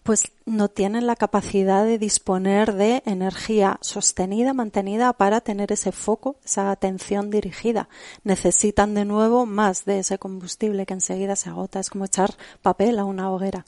pues 0.03 0.31
no 0.45 0.69
tienen 0.69 1.07
la 1.07 1.15
capacidad 1.15 1.85
de 1.85 1.97
disponer 1.97 2.73
de 2.73 3.03
energía 3.05 3.77
sostenida, 3.81 4.53
mantenida 4.53 5.13
para 5.13 5.41
tener 5.41 5.71
ese 5.71 5.91
foco, 5.91 6.37
esa 6.43 6.71
atención 6.71 7.29
dirigida. 7.29 7.89
Necesitan 8.23 8.93
de 8.93 9.05
nuevo 9.05 9.45
más 9.45 9.85
de 9.85 9.99
ese 9.99 10.17
combustible 10.17 10.85
que 10.85 10.93
enseguida 10.93 11.35
se 11.35 11.49
agota. 11.49 11.79
Es 11.79 11.89
como 11.89 12.05
echar 12.05 12.33
papel 12.61 12.99
a 12.99 13.05
una 13.05 13.31
hoguera. 13.31 13.65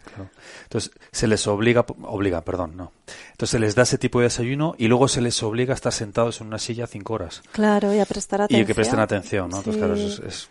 Entonces 0.63 0.91
se 1.11 1.27
les 1.27 1.45
obliga, 1.47 1.85
obliga, 2.03 2.41
perdón, 2.41 2.75
no. 2.75 2.91
Entonces 3.31 3.51
se 3.51 3.59
les 3.59 3.75
da 3.75 3.83
ese 3.83 3.97
tipo 3.97 4.19
de 4.19 4.25
desayuno 4.25 4.75
y 4.77 4.87
luego 4.87 5.07
se 5.07 5.21
les 5.21 5.41
obliga 5.43 5.73
a 5.73 5.75
estar 5.75 5.93
sentados 5.93 6.41
en 6.41 6.47
una 6.47 6.59
silla 6.59 6.87
cinco 6.87 7.13
horas. 7.13 7.41
Claro, 7.51 7.93
y 7.93 7.99
a 7.99 8.05
prestar 8.05 8.41
atención. 8.41 8.63
Y 8.63 8.65
que 8.65 8.75
presten 8.75 8.99
atención, 8.99 9.49
¿no? 9.49 9.57
Entonces, 9.57 9.79
claro, 9.79 9.95
es 9.95 10.49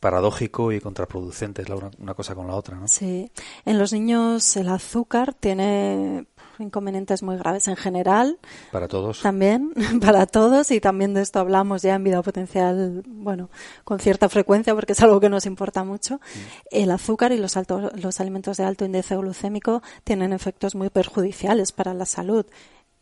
paradójico 0.00 0.72
y 0.72 0.80
contraproducente, 0.80 1.62
es 1.62 1.68
una, 1.68 2.14
cosa 2.14 2.34
con 2.34 2.46
la 2.46 2.56
otra, 2.56 2.76
¿no? 2.76 2.88
Sí. 2.88 3.30
En 3.66 3.78
los 3.78 3.92
niños 3.92 4.56
el 4.56 4.68
azúcar 4.68 5.34
tiene 5.34 6.26
inconvenientes 6.58 7.22
muy 7.22 7.36
graves 7.36 7.68
en 7.68 7.76
general. 7.76 8.38
Para 8.72 8.88
todos. 8.88 9.20
También, 9.20 9.72
para 10.00 10.26
todos, 10.26 10.70
y 10.70 10.80
también 10.80 11.14
de 11.14 11.22
esto 11.22 11.38
hablamos 11.38 11.82
ya 11.82 11.94
en 11.94 12.04
vida 12.04 12.22
potencial, 12.22 13.02
bueno, 13.06 13.50
con 13.84 13.98
cierta 13.98 14.28
frecuencia, 14.28 14.74
porque 14.74 14.92
es 14.92 15.00
algo 15.00 15.20
que 15.20 15.28
nos 15.28 15.46
importa 15.46 15.84
mucho. 15.84 16.16
Mm. 16.16 16.38
El 16.70 16.90
azúcar 16.90 17.32
y 17.32 17.38
los, 17.38 17.56
altos, 17.56 17.92
los 18.02 18.20
alimentos 18.20 18.56
de 18.56 18.64
alto 18.64 18.84
índice 18.84 19.16
glucémico 19.16 19.82
tienen 20.04 20.32
efectos 20.32 20.74
muy 20.74 20.88
perjudiciales 20.90 21.72
para 21.72 21.94
la 21.94 22.06
salud 22.06 22.46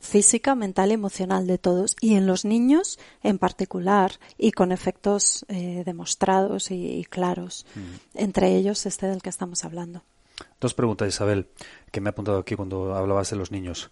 física, 0.00 0.54
mental 0.54 0.90
y 0.90 0.94
emocional 0.94 1.46
de 1.46 1.58
todos 1.58 1.96
y 2.00 2.14
en 2.14 2.26
los 2.26 2.44
niños 2.44 2.98
en 3.22 3.38
particular 3.38 4.12
y 4.37 4.52
con 4.52 4.72
efectos 4.72 5.44
eh, 5.48 5.82
demostrados 5.84 6.70
y, 6.70 7.04
claros, 7.11 7.66
mm. 7.74 8.18
entre 8.18 8.54
ellos 8.56 8.87
este 8.87 9.06
del 9.06 9.22
que 9.22 9.30
estamos 9.30 9.64
hablando. 9.64 10.02
Dos 10.61 10.74
preguntas, 10.74 11.08
Isabel, 11.08 11.48
que 11.90 12.00
me 12.00 12.08
ha 12.08 12.12
apuntado 12.12 12.38
aquí 12.38 12.54
cuando 12.54 12.94
hablabas 12.94 13.30
de 13.30 13.37
los 13.37 13.50
niños. 13.50 13.90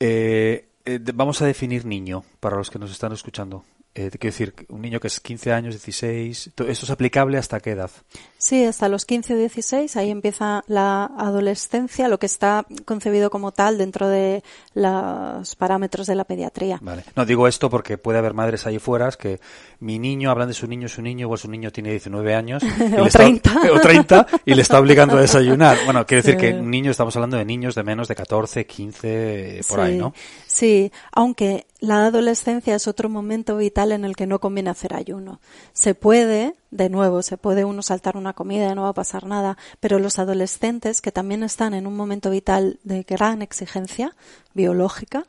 Eh, 0.00 0.68
eh, 0.84 0.98
vamos 1.14 1.42
a 1.42 1.46
definir 1.46 1.84
niño 1.84 2.24
para 2.40 2.56
los 2.56 2.70
que 2.70 2.78
nos 2.78 2.90
están 2.90 3.12
escuchando. 3.12 3.64
Eh, 3.94 4.10
quiero 4.10 4.32
decir, 4.32 4.54
un 4.70 4.80
niño 4.80 5.00
que 5.00 5.08
es 5.08 5.20
15 5.20 5.52
años, 5.52 5.74
16, 5.74 6.46
¿esto 6.46 6.66
es 6.66 6.90
aplicable 6.90 7.36
hasta 7.36 7.60
qué 7.60 7.72
edad? 7.72 7.90
Sí, 8.38 8.64
hasta 8.64 8.88
los 8.88 9.04
15 9.04 9.34
o 9.34 9.36
16, 9.36 9.96
ahí 9.96 10.10
empieza 10.10 10.64
la 10.66 11.10
adolescencia, 11.18 12.08
lo 12.08 12.18
que 12.18 12.24
está 12.24 12.64
concebido 12.86 13.28
como 13.28 13.52
tal 13.52 13.76
dentro 13.76 14.08
de 14.08 14.42
los 14.74 15.54
parámetros 15.56 16.06
de 16.06 16.14
la 16.14 16.24
pediatría. 16.24 16.78
Vale. 16.80 17.04
No, 17.14 17.26
digo 17.26 17.46
esto 17.46 17.68
porque 17.68 17.98
puede 17.98 18.18
haber 18.18 18.32
madres 18.32 18.66
ahí 18.66 18.78
fuera 18.78 19.10
que 19.10 19.40
mi 19.80 19.98
niño, 19.98 20.30
hablan 20.30 20.48
de 20.48 20.54
su 20.54 20.66
niño, 20.66 20.88
su 20.88 21.02
niño, 21.02 21.28
o 21.28 21.36
su 21.36 21.50
niño 21.50 21.70
tiene 21.70 21.90
19 21.90 22.34
años. 22.34 22.62
o, 22.98 23.08
30. 23.08 23.60
o 23.74 23.80
30 23.80 24.26
y 24.46 24.54
le 24.54 24.62
está 24.62 24.78
obligando 24.78 25.18
a 25.18 25.20
desayunar. 25.20 25.76
Bueno, 25.84 26.06
quiere 26.06 26.22
decir 26.22 26.36
que 26.38 26.54
un 26.54 26.70
niño, 26.70 26.90
estamos 26.90 27.14
hablando 27.16 27.36
de 27.36 27.44
niños 27.44 27.74
de 27.74 27.82
menos 27.82 28.08
de 28.08 28.14
14, 28.14 28.64
15, 28.64 29.60
por 29.68 29.80
ahí, 29.80 29.98
¿no? 29.98 30.14
Sí, 30.52 30.92
aunque 31.12 31.66
la 31.80 32.04
adolescencia 32.04 32.74
es 32.74 32.86
otro 32.86 33.08
momento 33.08 33.56
vital 33.56 33.90
en 33.90 34.04
el 34.04 34.14
que 34.14 34.26
no 34.26 34.38
conviene 34.38 34.68
hacer 34.68 34.92
ayuno. 34.92 35.40
Se 35.72 35.94
puede, 35.94 36.56
de 36.70 36.90
nuevo, 36.90 37.22
se 37.22 37.38
puede 37.38 37.64
uno 37.64 37.80
saltar 37.80 38.18
una 38.18 38.34
comida 38.34 38.70
y 38.70 38.74
no 38.74 38.82
va 38.82 38.90
a 38.90 38.92
pasar 38.92 39.24
nada, 39.24 39.56
pero 39.80 39.98
los 39.98 40.18
adolescentes 40.18 41.00
que 41.00 41.10
también 41.10 41.42
están 41.42 41.72
en 41.72 41.86
un 41.86 41.96
momento 41.96 42.28
vital 42.28 42.80
de 42.84 43.02
gran 43.02 43.40
exigencia 43.40 44.14
biológica, 44.52 45.24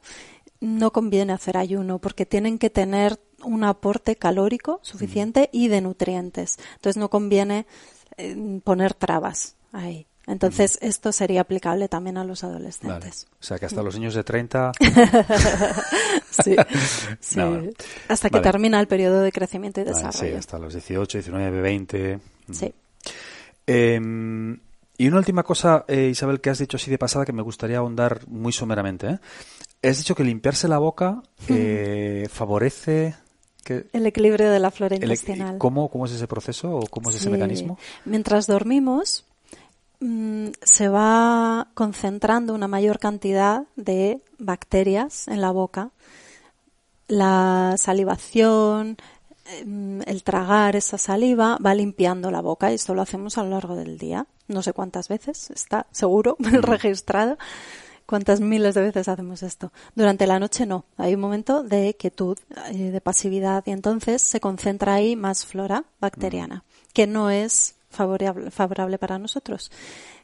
no 0.60 0.92
conviene 0.92 1.32
hacer 1.32 1.56
ayuno 1.56 2.00
porque 2.00 2.26
tienen 2.26 2.60
que 2.60 2.70
tener 2.70 3.18
un 3.46 3.64
aporte 3.64 4.18
calórico 4.18 4.82
suficiente 4.82 5.50
y 5.54 5.70
de 5.70 5.80
nutrientes. 5.80 6.58
Entonces 6.76 6.98
no 6.98 7.10
conviene 7.10 7.66
eh, 8.18 8.60
poner 8.62 8.94
trabas 8.94 9.56
ahí. 9.72 10.06
Entonces, 10.26 10.80
esto 10.82 11.12
sería 11.12 11.42
aplicable 11.42 11.90
también 11.90 12.18
a 12.18 12.24
los 12.24 12.44
adolescentes. 12.44 13.28
O 13.42 13.44
sea, 13.44 13.60
que 13.60 13.66
hasta 13.66 13.84
los 13.84 13.96
niños 13.96 14.14
de 14.14 14.24
30. 14.24 14.72
sí, 16.30 16.56
sí. 17.20 17.40
hasta 18.08 18.30
que 18.30 18.40
termina 18.40 18.80
el 18.80 18.88
periodo 18.88 19.22
de 19.22 19.32
crecimiento 19.32 19.82
y 19.82 19.84
desarrollo. 19.84 20.12
sí, 20.14 20.32
hasta 20.34 20.58
los 20.60 20.74
18, 20.74 21.18
19, 21.18 21.62
20. 21.62 22.20
Sí. 22.52 22.74
Em, 23.68 24.60
y 24.98 25.08
una 25.08 25.18
última 25.18 25.44
cosa, 25.44 25.84
eh, 25.88 26.10
Isabel, 26.12 26.40
que 26.40 26.50
has 26.50 26.60
dicho 26.60 26.78
así 26.78 26.90
de 26.90 26.98
pasada 26.98 27.26
que 27.26 27.34
me 27.34 27.42
gustaría 27.42 27.80
ahondar 27.80 28.28
muy 28.28 28.54
someramente. 28.54 29.08
¿eh? 29.08 29.20
Has 29.90 29.98
dicho 29.98 30.16
que 30.16 30.24
limpiarse 30.24 30.70
la 30.70 30.78
boca 30.78 31.22
eh, 31.50 32.28
favorece 32.32 33.16
que 33.64 33.88
el 33.94 34.06
equilibrio 34.06 34.52
de 34.52 34.60
la 34.60 34.72
flora 34.72 34.96
intestinal. 34.96 35.58
¿Cómo, 35.58 35.90
¿Cómo 35.90 36.06
es 36.06 36.12
ese 36.12 36.28
proceso 36.28 36.78
o 36.78 36.88
cómo 36.88 37.10
es 37.10 37.18
ese 37.18 37.30
mecanismo? 37.30 37.78
Mientras 38.06 38.46
dormimos, 38.46 39.26
Mm, 40.04 40.52
se 40.62 40.90
va 40.90 41.70
concentrando 41.76 42.54
una 42.54 42.68
mayor 42.68 43.00
cantidad 43.00 43.64
de 43.78 44.20
bacterias 44.38 45.30
en 45.30 45.40
la 45.40 45.52
boca. 45.52 45.92
La 47.08 47.76
salivación, 47.78 48.98
em, 49.46 50.02
el 50.02 50.24
tragar 50.24 50.76
esa 50.76 50.98
saliva 50.98 51.58
va 51.66 51.74
limpiando 51.74 52.32
la 52.32 52.42
boca 52.42 52.70
y 52.70 52.76
esto 52.76 52.94
lo 52.94 53.02
hacemos 53.02 53.38
a 53.38 53.44
lo 53.44 53.52
largo 53.52 53.78
del 53.78 53.98
día. 53.98 54.28
No 54.50 54.62
sé 54.62 54.74
cuántas 54.74 55.08
veces, 55.08 55.52
está 55.52 55.88
seguro 55.92 56.36
registrado. 56.40 57.38
¿Cuántas 58.06 58.42
miles 58.42 58.76
de 58.76 58.82
veces 58.82 59.08
hacemos 59.08 59.42
esto? 59.42 59.72
Durante 59.96 60.28
la 60.28 60.38
noche 60.38 60.66
no. 60.66 60.84
Hay 60.98 61.16
un 61.16 61.22
momento 61.22 61.64
de 61.64 61.96
quietud, 61.98 62.38
eh, 62.74 62.92
de 62.92 63.00
pasividad 63.00 63.64
y 63.66 63.72
entonces 63.72 64.22
se 64.22 64.42
concentra 64.42 64.96
ahí 64.96 65.16
más 65.16 65.46
flora 65.46 65.86
bacteriana, 66.02 66.66
que 66.92 67.08
no 67.08 67.30
es 67.30 67.76
favorable, 67.94 68.52
favorable 68.52 68.98
para 68.98 69.20
nosotros. 69.20 69.72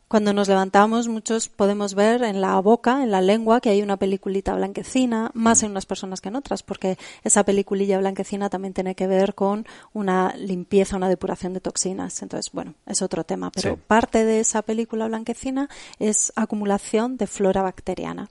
Cuando 0.09 0.33
nos 0.33 0.47
levantamos, 0.47 1.07
muchos 1.07 1.49
podemos 1.49 1.93
ver 1.93 2.23
en 2.23 2.41
la 2.41 2.59
boca, 2.61 3.03
en 3.03 3.11
la 3.11 3.21
lengua, 3.21 3.61
que 3.61 3.69
hay 3.69 3.83
una 3.83 3.97
peliculita 3.97 4.55
blanquecina, 4.55 5.29
más 5.35 5.61
en 5.61 5.69
unas 5.69 5.85
personas 5.85 6.19
que 6.19 6.29
en 6.29 6.35
otras, 6.35 6.63
porque 6.63 6.97
esa 7.23 7.43
peliculilla 7.43 7.99
blanquecina 7.99 8.49
también 8.49 8.73
tiene 8.73 8.95
que 8.95 9.05
ver 9.05 9.35
con 9.35 9.67
una 9.93 10.33
limpieza, 10.35 10.97
una 10.97 11.09
depuración 11.09 11.53
de 11.53 11.61
toxinas. 11.61 12.23
Entonces, 12.23 12.51
bueno, 12.51 12.73
es 12.87 13.03
otro 13.03 13.23
tema, 13.23 13.51
pero 13.51 13.77
parte 13.77 14.25
de 14.25 14.39
esa 14.39 14.63
película 14.63 15.05
blanquecina 15.07 15.69
es 15.99 16.33
acumulación 16.35 17.17
de 17.17 17.27
flora 17.27 17.61
bacteriana. 17.61 18.29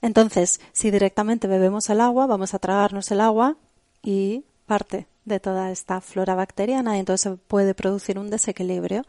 Entonces, 0.00 0.62
si 0.72 0.90
directamente 0.90 1.46
bebemos 1.46 1.90
el 1.90 2.00
agua, 2.00 2.26
vamos 2.26 2.54
a 2.54 2.58
tragarnos 2.58 3.10
el 3.10 3.20
agua 3.20 3.58
y 4.02 4.44
parte 4.64 5.08
de 5.24 5.40
toda 5.40 5.70
esta 5.70 6.00
flora 6.00 6.34
bacteriana 6.34 6.96
y 6.96 7.00
entonces 7.00 7.38
puede 7.48 7.74
producir 7.74 8.18
un 8.18 8.30
desequilibrio. 8.30 9.04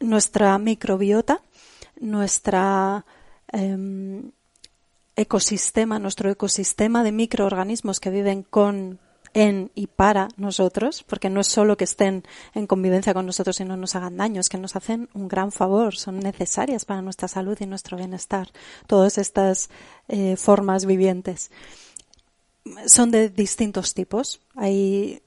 Nuestra 0.00 0.58
microbiota, 0.58 1.40
nuestra, 2.00 3.04
em, 3.52 4.30
ecosistema, 5.16 5.98
nuestro 5.98 6.30
ecosistema 6.30 7.02
de 7.02 7.12
microorganismos 7.12 8.00
que 8.00 8.10
viven 8.10 8.42
con 8.42 8.98
en 9.36 9.70
y 9.74 9.86
para 9.86 10.28
nosotros, 10.38 11.02
porque 11.02 11.28
no 11.28 11.42
es 11.42 11.46
solo 11.48 11.76
que 11.76 11.84
estén 11.84 12.24
en 12.54 12.66
convivencia 12.66 13.12
con 13.12 13.26
nosotros 13.26 13.60
y 13.60 13.66
no 13.66 13.76
nos 13.76 13.94
hagan 13.94 14.16
daño, 14.16 14.40
es 14.40 14.48
que 14.48 14.56
nos 14.56 14.76
hacen 14.76 15.10
un 15.12 15.28
gran 15.28 15.52
favor, 15.52 15.94
son 15.94 16.20
necesarias 16.20 16.86
para 16.86 17.02
nuestra 17.02 17.28
salud 17.28 17.56
y 17.60 17.66
nuestro 17.66 17.98
bienestar, 17.98 18.48
todas 18.86 19.18
estas 19.18 19.68
eh, 20.08 20.36
formas 20.36 20.86
vivientes. 20.86 21.50
Son 22.86 23.10
de 23.10 23.28
distintos 23.28 23.92
tipos. 23.92 24.40
Hay 24.54 25.22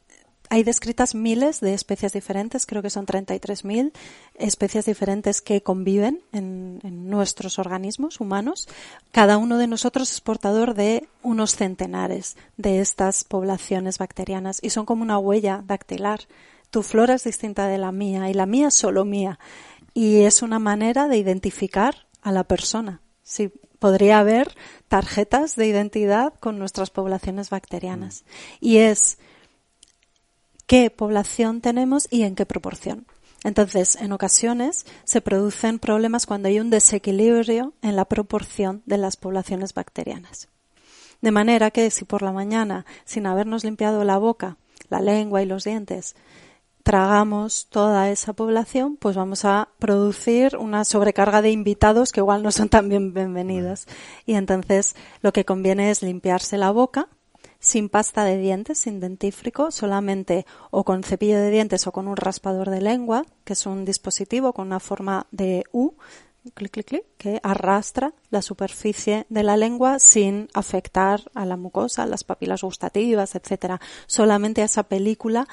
hay 0.50 0.64
descritas 0.64 1.14
miles 1.14 1.60
de 1.60 1.76
especies 1.76 2.12
diferentes, 2.12 2.66
creo 2.66 2.82
que 2.82 2.90
son 2.90 3.06
33.000 3.06 3.92
especies 4.34 4.86
diferentes 4.86 5.42
que 5.42 5.62
conviven 5.62 6.24
en, 6.32 6.80
nuestros 7.10 7.60
organismos 7.60 8.20
humanos. 8.20 8.68
Cada 9.12 9.38
uno 9.38 9.58
de 9.58 9.68
nosotros 9.68 10.12
es 10.12 10.22
portador 10.22 10.74
de 10.74 11.08
unos 11.22 11.56
centenares 11.56 12.36
de 12.58 12.80
estas 12.80 13.24
poblaciones 13.24 14.00
bacterianas 14.00 14.60
y 14.62 14.72
son 14.72 14.86
como 14.86 15.04
una 15.04 15.20
huella 15.20 15.64
dactilar. 15.66 16.22
Tu 16.72 16.82
flora 16.82 17.16
es 17.16 17.24
distinta 17.24 17.68
de 17.68 17.78
la 17.78 17.92
mía 17.92 18.30
y 18.30 18.34
la 18.34 18.46
mía 18.46 18.70
es 18.70 18.76
solo 18.76 19.06
mía. 19.06 19.40
Y 19.94 20.22
es 20.22 20.42
una 20.42 20.60
manera 20.60 21.08
de 21.08 21.18
identificar 21.18 22.08
a 22.22 22.32
la 22.32 22.44
persona. 22.44 23.02
Sí, 23.24 23.52
podría 23.80 24.20
haber 24.20 24.56
tarjetas 24.88 25.56
de 25.56 25.68
identidad 25.68 26.34
con 26.40 26.58
nuestras 26.58 26.90
poblaciones 26.90 27.50
bacterianas. 27.50 28.24
Y 28.60 28.78
es 28.78 29.18
qué 30.70 30.92
población 30.92 31.62
tenemos 31.62 32.08
y 32.12 32.22
en 32.22 32.36
qué 32.36 32.46
proporción. 32.46 33.08
Entonces, 33.44 33.96
en 33.96 34.12
ocasiones 34.12 34.86
se 35.04 35.20
producen 35.20 35.80
problemas 35.80 36.28
cuando 36.28 36.48
hay 36.48 36.60
un 36.60 36.70
desequilibrio 36.70 37.74
en 37.82 37.96
la 37.96 38.06
proporción 38.06 38.84
de 38.86 39.00
las 39.00 39.18
poblaciones 39.18 39.74
bacterianas. 39.74 40.48
De 41.22 41.32
manera 41.32 41.72
que 41.72 41.90
si 41.90 42.06
por 42.06 42.22
la 42.22 42.32
mañana, 42.32 42.86
sin 43.04 43.26
habernos 43.26 43.64
limpiado 43.64 44.04
la 44.04 44.20
boca, 44.20 44.58
la 44.90 45.02
lengua 45.02 45.42
y 45.42 45.48
los 45.48 45.64
dientes, 45.64 46.16
tragamos 46.84 47.66
toda 47.72 48.12
esa 48.12 48.34
población, 48.34 48.96
pues 48.96 49.16
vamos 49.16 49.46
a 49.46 49.70
producir 49.80 50.56
una 50.56 50.86
sobrecarga 50.86 51.42
de 51.42 51.50
invitados 51.50 52.12
que 52.12 52.20
igual 52.20 52.44
no 52.44 52.52
son 52.52 52.70
tan 52.70 52.90
bienvenidos. 52.90 53.88
Y 54.28 54.36
entonces 54.36 54.96
lo 55.24 55.34
que 55.34 55.46
conviene 55.46 55.90
es 55.90 56.04
limpiarse 56.04 56.60
la 56.60 56.70
boca, 56.70 57.08
sin 57.60 57.90
pasta 57.90 58.24
de 58.24 58.38
dientes, 58.38 58.80
sin 58.80 59.00
dentífrico, 59.00 59.72
solamente 59.72 60.46
o 60.72 60.84
con 60.84 61.04
cepillo 61.04 61.40
de 61.40 61.52
dientes 61.52 61.86
o 61.88 61.92
con 61.92 62.08
un 62.08 62.16
raspador 62.16 62.70
de 62.70 62.82
lengua, 62.82 63.26
que 63.44 63.54
es 63.54 63.66
un 63.66 63.86
dispositivo 63.86 64.54
con 64.54 64.68
una 64.68 64.80
forma 64.80 65.28
de 65.32 65.66
U, 65.72 65.94
clic, 66.54 66.72
clic, 66.72 66.86
clic, 66.88 67.04
que 67.18 67.40
arrastra 67.44 68.14
la 68.30 68.42
superficie 68.42 69.26
de 69.30 69.44
la 69.44 69.58
lengua 69.58 70.00
sin 70.00 70.48
afectar 70.54 71.22
a 71.36 71.46
la 71.46 71.58
mucosa, 71.58 72.06
las 72.06 72.24
papilas 72.24 72.62
gustativas, 72.62 73.36
etcétera, 73.36 73.82
solamente 74.08 74.62
a 74.62 74.66
esa 74.66 74.84
película 74.84 75.48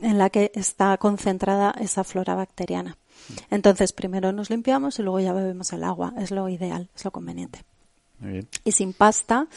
en 0.00 0.18
la 0.18 0.30
que 0.30 0.50
está 0.54 0.96
concentrada 0.98 1.74
esa 1.78 2.02
flora 2.02 2.34
bacteriana. 2.34 2.98
Entonces, 3.50 3.92
primero 3.92 4.32
nos 4.32 4.50
limpiamos 4.50 4.98
y 4.98 5.02
luego 5.02 5.20
ya 5.20 5.32
bebemos 5.32 5.72
el 5.72 5.84
agua. 5.84 6.12
Es 6.18 6.30
lo 6.30 6.48
ideal, 6.48 6.90
es 6.94 7.04
lo 7.04 7.12
conveniente. 7.12 7.64
Y 8.64 8.72
sin 8.72 8.92
pasta, 8.92 9.48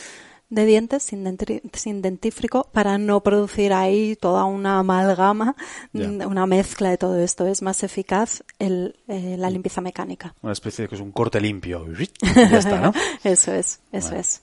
de 0.50 0.66
dientes 0.66 1.04
sin, 1.04 2.02
dentífrico 2.02 2.70
para 2.72 2.98
no 2.98 3.22
producir 3.22 3.74
ahí 3.74 4.16
toda 4.16 4.46
una 4.46 4.80
amalgama, 4.80 5.56
una 5.94 6.46
mezcla 6.46 6.90
de 6.90 6.98
todo 6.98 7.20
esto. 7.20 7.48
Es 7.48 7.62
más 7.62 7.84
eficaz 7.84 8.44
el, 8.60 8.96
eh, 9.08 9.36
la 9.38 9.50
limpieza 9.50 9.82
mecánica. 9.82 10.36
Una 10.42 10.54
especie 10.54 10.84
de 10.84 10.90
que 10.90 10.96
es 10.96 11.02
un 11.02 11.12
corte 11.12 11.42
limpio. 11.42 11.86
ya 12.36 12.60
está, 12.60 12.80
¿no? 12.80 12.94
eso 13.24 13.54
es, 13.54 13.80
eso 13.92 14.16
es. 14.16 14.42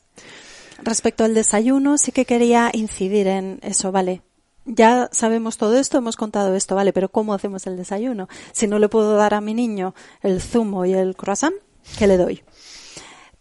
Respecto 0.83 1.25
al 1.25 1.35
desayuno, 1.35 1.97
sí 1.99 2.13
que 2.13 2.27
quería 2.27 2.71
incidir 2.73 3.27
en 3.27 3.59
eso, 3.63 3.93
vale. 3.93 4.23
Ya 4.67 5.09
sabemos 5.13 5.59
todo 5.59 5.79
esto, 5.79 5.99
hemos 5.99 6.17
contado 6.17 6.55
esto, 6.55 6.75
vale, 6.75 6.93
pero 6.93 7.11
¿cómo 7.11 7.35
hacemos 7.35 7.67
el 7.67 7.77
desayuno? 7.77 8.29
Si 8.53 8.67
no 8.67 8.79
le 8.79 8.89
puedo 8.89 9.15
dar 9.15 9.35
a 9.35 9.43
mi 9.43 9.53
niño 9.53 9.95
el 10.23 10.41
zumo 10.41 10.87
y 10.87 10.95
el 10.95 11.17
croissant, 11.17 11.55
¿qué 11.99 12.07
le 12.07 12.17
doy? 12.17 12.43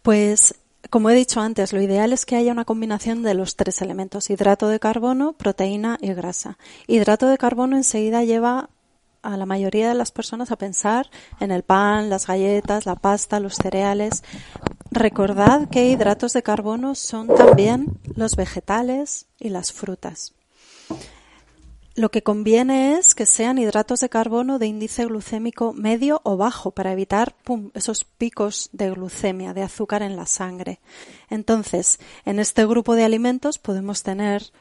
Pues 0.02 0.56
como 0.90 1.10
he 1.10 1.16
dicho 1.16 1.42
antes, 1.42 1.74
lo 1.74 1.82
ideal 1.82 2.14
es 2.14 2.26
que 2.26 2.36
haya 2.36 2.52
una 2.52 2.66
combinación 2.66 3.24
de 3.24 3.34
los 3.34 3.56
tres 3.56 3.82
elementos, 3.82 4.30
hidrato 4.30 4.68
de 4.68 4.80
carbono, 4.80 5.34
proteína 5.34 5.98
y 6.02 6.14
grasa. 6.14 6.58
Hidrato 6.88 7.28
de 7.28 7.38
carbono 7.38 7.78
enseguida 7.78 8.24
lleva 8.24 8.70
a 9.22 9.38
la 9.38 9.46
mayoría 9.46 9.88
de 9.88 9.96
las 9.96 10.12
personas 10.12 10.52
a 10.52 10.58
pensar 10.58 11.10
en 11.40 11.52
el 11.52 11.64
pan, 11.64 12.10
las 12.10 12.28
galletas, 12.28 12.86
la 12.86 12.96
pasta, 12.96 13.40
los 13.40 13.56
cereales. 13.56 14.24
Recordad 14.92 15.70
que 15.70 15.88
hidratos 15.88 16.34
de 16.34 16.44
carbono 16.44 16.94
son 16.94 17.28
también 17.28 18.00
los 18.16 18.36
vegetales 18.36 19.28
y 19.40 19.50
las 19.50 19.72
frutas. 19.72 20.34
Lo 21.96 22.10
que 22.10 22.24
conviene 22.24 22.98
es 22.98 23.14
que 23.14 23.28
sean 23.28 23.60
hidratos 23.60 24.00
de 24.00 24.10
carbono 24.10 24.58
de 24.58 24.66
índice 24.66 25.06
glucémico 25.06 25.74
medio 25.74 26.22
o 26.24 26.38
bajo 26.38 26.72
para 26.72 26.92
evitar 26.92 27.36
esos 27.76 28.04
picos 28.04 28.70
de 28.72 28.90
glucemia, 28.90 29.54
de 29.54 29.62
azúcar 29.62 30.02
en 30.02 30.16
la 30.16 30.26
sangre. 30.26 30.80
Entonces, 31.30 32.00
en 32.26 32.40
este 32.40 32.66
grupo 32.66 32.96
de 32.96 33.04
alimentos 33.04 33.60
podemos 33.60 34.02
tener 34.02 34.52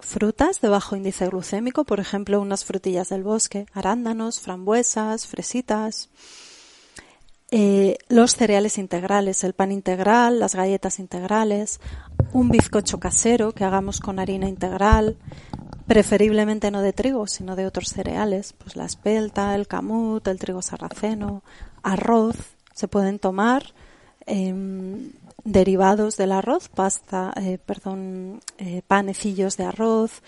frutas 0.00 0.62
de 0.62 0.68
bajo 0.68 0.96
índice 0.96 1.26
glucémico, 1.28 1.84
por 1.84 2.00
ejemplo, 2.00 2.40
unas 2.40 2.64
frutillas 2.64 3.10
del 3.10 3.22
bosque, 3.22 3.66
arándanos, 3.74 4.40
frambuesas, 4.40 5.26
fresitas. 5.26 6.08
Eh, 7.50 7.96
los 8.08 8.34
cereales 8.34 8.78
integrales, 8.78 9.42
el 9.44 9.54
pan 9.54 9.72
integral, 9.72 10.38
las 10.38 10.54
galletas 10.54 10.98
integrales, 10.98 11.80
un 12.32 12.48
bizcocho 12.48 13.00
casero 13.00 13.52
que 13.52 13.64
hagamos 13.64 14.00
con 14.00 14.18
harina 14.18 14.48
integral, 14.48 15.16
preferiblemente 15.86 16.70
no 16.70 16.82
de 16.82 16.92
trigo, 16.92 17.26
sino 17.26 17.56
de 17.56 17.66
otros 17.66 17.88
cereales, 17.88 18.52
pues 18.52 18.76
la 18.76 18.84
espelta, 18.84 19.54
el 19.54 19.66
camut, 19.66 20.26
el 20.28 20.38
trigo 20.38 20.62
sarraceno, 20.62 21.42
arroz, 21.82 22.36
se 22.74 22.88
pueden 22.88 23.18
tomar 23.18 23.72
em, 24.26 25.12
derivados 25.44 26.16
del 26.16 26.32
arroz, 26.32 26.68
pasta, 26.68 27.32
eh, 27.36 27.58
perdón, 27.64 28.40
eh, 28.58 28.82
panecillos 28.86 29.56
de 29.56 29.64
arroz, 29.64 30.22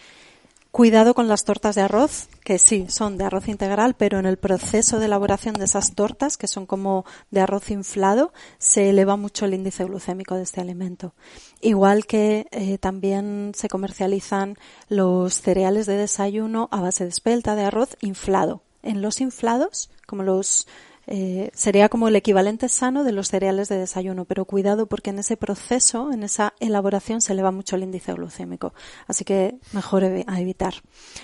Cuidado 0.73 1.15
con 1.15 1.27
las 1.27 1.45
tortas 1.45 1.75
de 1.75 1.83
arroz, 1.83 2.29
que 2.45 2.61
sí, 2.61 2.87
son 2.89 3.19
de 3.19 3.25
arroz 3.25 3.49
integral, 3.49 3.95
pero 3.95 4.21
en 4.21 4.27
el 4.27 4.37
proceso 4.37 5.01
de 5.01 5.07
elaboración 5.07 5.55
de 5.55 5.65
esas 5.65 5.97
tortas, 5.97 6.37
que 6.37 6.47
son 6.47 6.65
como 6.65 7.05
de 7.33 7.41
arroz 7.41 7.73
inflado, 7.73 8.33
se 8.59 8.89
eleva 8.89 9.17
mucho 9.17 9.47
el 9.47 9.55
índice 9.55 9.85
glucémico 9.85 10.37
de 10.37 10.45
este 10.45 10.61
alimento. 10.61 11.13
Igual 11.61 12.07
que 12.07 12.47
eh, 12.53 12.79
también 12.79 13.51
se 13.57 13.69
comercializan 13.69 14.59
los 14.89 15.35
cereales 15.41 15.87
de 15.87 15.97
desayuno 15.97 16.69
a 16.71 16.81
base 16.81 17.03
de 17.03 17.11
espelta 17.11 17.57
de 17.57 17.65
arroz 17.65 17.97
inflado. 18.01 18.63
En 18.85 19.03
los 19.03 19.21
inflados, 19.21 19.91
como 20.07 20.23
los 20.23 20.69
eh, 21.13 21.51
sería 21.55 21.89
como 21.89 22.07
el 22.07 22.15
equivalente 22.15 22.69
sano 22.69 23.03
de 23.03 23.11
los 23.11 23.29
cereales 23.29 23.69
de 23.69 23.77
desayuno, 23.77 24.27
pero 24.27 24.45
cuidado 24.45 24.87
porque 24.87 25.11
en 25.11 25.19
ese 25.19 25.37
proceso, 25.37 26.13
en 26.13 26.23
esa 26.23 26.55
elaboración, 26.61 27.21
se 27.21 27.33
eleva 27.33 27.51
mucho 27.51 27.75
el 27.75 27.83
índice 27.83 28.13
glucémico. 28.13 28.75
Así 29.09 29.25
que 29.25 29.59
mejor 29.73 30.05
evitar. 30.05 30.75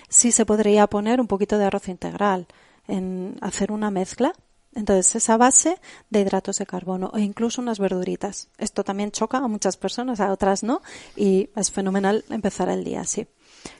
Sí 0.08 0.32
se 0.32 0.44
podría 0.44 0.88
poner 0.88 1.20
un 1.20 1.28
poquito 1.28 1.56
de 1.56 1.66
arroz 1.66 1.86
integral, 1.86 2.48
en 2.88 3.38
hacer 3.40 3.70
una 3.70 3.92
mezcla. 3.92 4.32
Entonces, 4.74 5.14
esa 5.14 5.36
base 5.36 5.78
de 6.10 6.20
hidratos 6.20 6.58
de 6.58 6.66
carbono 6.66 7.12
o 7.14 7.18
incluso 7.18 7.62
unas 7.62 7.78
verduritas. 7.78 8.48
Esto 8.58 8.82
también 8.82 9.12
choca 9.12 9.38
a 9.38 9.46
muchas 9.46 9.76
personas, 9.76 10.18
a 10.18 10.32
otras 10.32 10.64
no, 10.64 10.82
y 11.14 11.50
es 11.54 11.70
fenomenal 11.70 12.24
empezar 12.28 12.68
el 12.70 12.82
día 12.82 13.02
así. 13.02 13.28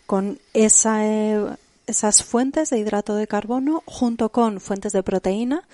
Con 0.06 0.38
esa, 0.54 1.04
eh, 1.04 1.56
esas 1.88 2.22
fuentes 2.22 2.70
de 2.70 2.78
hidrato 2.78 3.16
de 3.16 3.26
carbono 3.26 3.82
junto 3.86 4.30
con 4.30 4.60
fuentes 4.60 4.92
de 4.92 5.02
proteína 5.02 5.66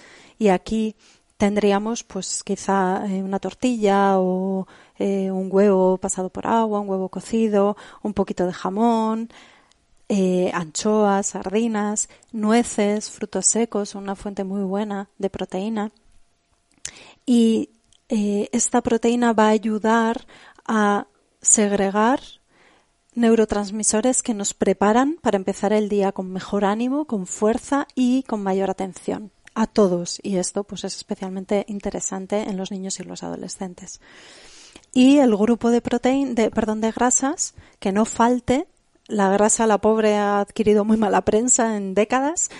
y 0.43 0.49
aquí 0.49 0.97
tendríamos 1.37 2.03
pues 2.03 2.43
quizá 2.43 3.07
eh, 3.07 3.23
una 3.23 3.39
tortilla 3.39 4.19
o 4.19 4.67
eh, 4.99 5.31
un 5.31 5.49
huevo 5.53 5.99
pasado 5.99 6.31
por 6.31 6.49
agua, 6.49 6.81
un 6.81 6.89
huevo 6.89 7.09
cocido, 7.09 7.77
un 8.03 8.13
poquito 8.13 8.45
de 8.45 8.53
jamón, 8.53 9.29
eh, 10.09 10.51
anchoas, 10.53 11.27
sardinas, 11.29 12.09
nueces, 12.33 13.09
frutos 13.09 13.47
secos, 13.47 13.95
una 13.95 14.17
fuente 14.17 14.43
muy 14.43 14.65
buena 14.65 15.11
de 15.19 15.31
proteína. 15.31 15.93
Y 17.25 17.71
esta 18.09 18.83
proteína 18.83 19.33
va 19.33 19.47
a 19.47 19.51
ayudar 19.51 20.27
a 20.67 21.07
segregar 21.41 22.21
neurotransmisores 23.15 24.23
que 24.23 24.35
nos 24.35 24.55
preparan 24.55 25.19
para 25.23 25.37
empezar 25.37 25.73
el 25.73 25.89
día 25.89 26.11
con 26.11 26.33
mejor 26.33 26.65
ánimo, 26.65 27.07
con 27.07 27.27
fuerza 27.27 27.87
y 27.95 28.25
con 28.25 28.43
mayor 28.43 28.71
atención 28.71 29.31
a 29.55 29.67
todos 29.67 30.19
y 30.23 30.37
esto 30.37 30.65
pues 30.65 30.85
es 30.85 30.97
especialmente 30.97 31.65
interesante 31.69 32.49
en 32.49 32.57
los 32.57 32.71
niños 32.71 32.99
y 33.01 33.05
los 33.05 33.23
adolescentes. 33.23 34.01
Y 34.95 35.19
el 35.19 35.37
grupo 35.37 35.71
de 35.71 35.81
proteín, 35.81 36.35
de, 36.35 36.51
perdón, 36.51 36.81
de 36.81 36.93
grasas, 36.93 37.55
que 37.79 37.93
no 37.93 38.05
falte, 38.05 38.67
la 39.07 39.31
grasa 39.31 39.67
la 39.67 39.79
pobre 39.79 40.17
ha 40.17 40.41
adquirido 40.41 40.85
muy 40.85 40.97
mala 40.97 41.23
prensa 41.23 41.77
en 41.77 41.95
décadas, 41.95 42.51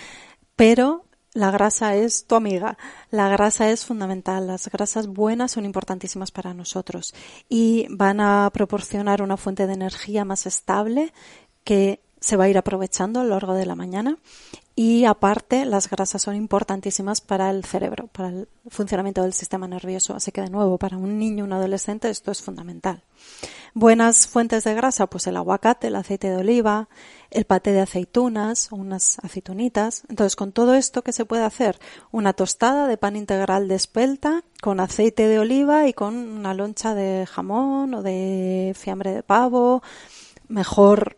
pero 0.55 1.05
la 1.33 1.49
grasa 1.49 1.95
es 1.95 2.27
tu 2.27 2.35
amiga. 2.35 2.77
La 3.09 3.27
grasa 3.29 3.69
es 3.71 3.85
fundamental. 3.85 4.45
Las 4.45 4.67
grasas 4.67 5.07
buenas 5.07 5.51
son 5.51 5.65
importantísimas 5.65 6.31
para 6.31 6.53
nosotros 6.53 7.13
y 7.49 7.87
van 7.89 8.19
a 8.19 8.49
proporcionar 8.53 9.21
una 9.21 9.37
fuente 9.37 9.65
de 9.65 9.73
energía 9.73 10.25
más 10.25 10.45
estable 10.45 11.11
que 11.63 12.01
se 12.23 12.37
va 12.37 12.45
a 12.45 12.49
ir 12.49 12.57
aprovechando 12.57 13.19
a 13.19 13.23
lo 13.25 13.31
largo 13.31 13.53
de 13.53 13.65
la 13.65 13.75
mañana 13.75 14.17
y 14.77 15.03
aparte 15.03 15.65
las 15.65 15.89
grasas 15.89 16.21
son 16.21 16.37
importantísimas 16.37 17.19
para 17.19 17.49
el 17.49 17.65
cerebro, 17.65 18.07
para 18.07 18.29
el 18.29 18.47
funcionamiento 18.69 19.21
del 19.23 19.33
sistema 19.33 19.67
nervioso. 19.67 20.15
Así 20.15 20.31
que 20.31 20.39
de 20.39 20.49
nuevo, 20.49 20.77
para 20.77 20.95
un 20.95 21.19
niño, 21.19 21.43
un 21.43 21.51
adolescente, 21.51 22.09
esto 22.09 22.31
es 22.31 22.41
fundamental. 22.41 23.03
Buenas 23.73 24.25
fuentes 24.25 24.63
de 24.63 24.73
grasa, 24.73 25.07
pues 25.07 25.27
el 25.27 25.35
aguacate, 25.35 25.87
el 25.87 25.97
aceite 25.97 26.29
de 26.29 26.37
oliva, 26.37 26.87
el 27.29 27.43
paté 27.43 27.73
de 27.73 27.81
aceitunas 27.81 28.69
unas 28.71 29.19
aceitunitas. 29.19 30.03
Entonces, 30.07 30.37
con 30.37 30.53
todo 30.53 30.75
esto, 30.75 31.01
¿qué 31.01 31.11
se 31.11 31.25
puede 31.25 31.43
hacer? 31.43 31.77
Una 32.09 32.31
tostada 32.31 32.87
de 32.87 32.97
pan 32.97 33.17
integral 33.17 33.67
de 33.67 33.75
espelta 33.75 34.45
con 34.61 34.79
aceite 34.79 35.27
de 35.27 35.39
oliva 35.39 35.89
y 35.89 35.93
con 35.93 36.15
una 36.15 36.53
loncha 36.53 36.95
de 36.95 37.25
jamón 37.25 37.93
o 37.93 38.01
de 38.01 38.73
fiambre 38.79 39.11
de 39.11 39.23
pavo. 39.23 39.83
Mejor 40.47 41.17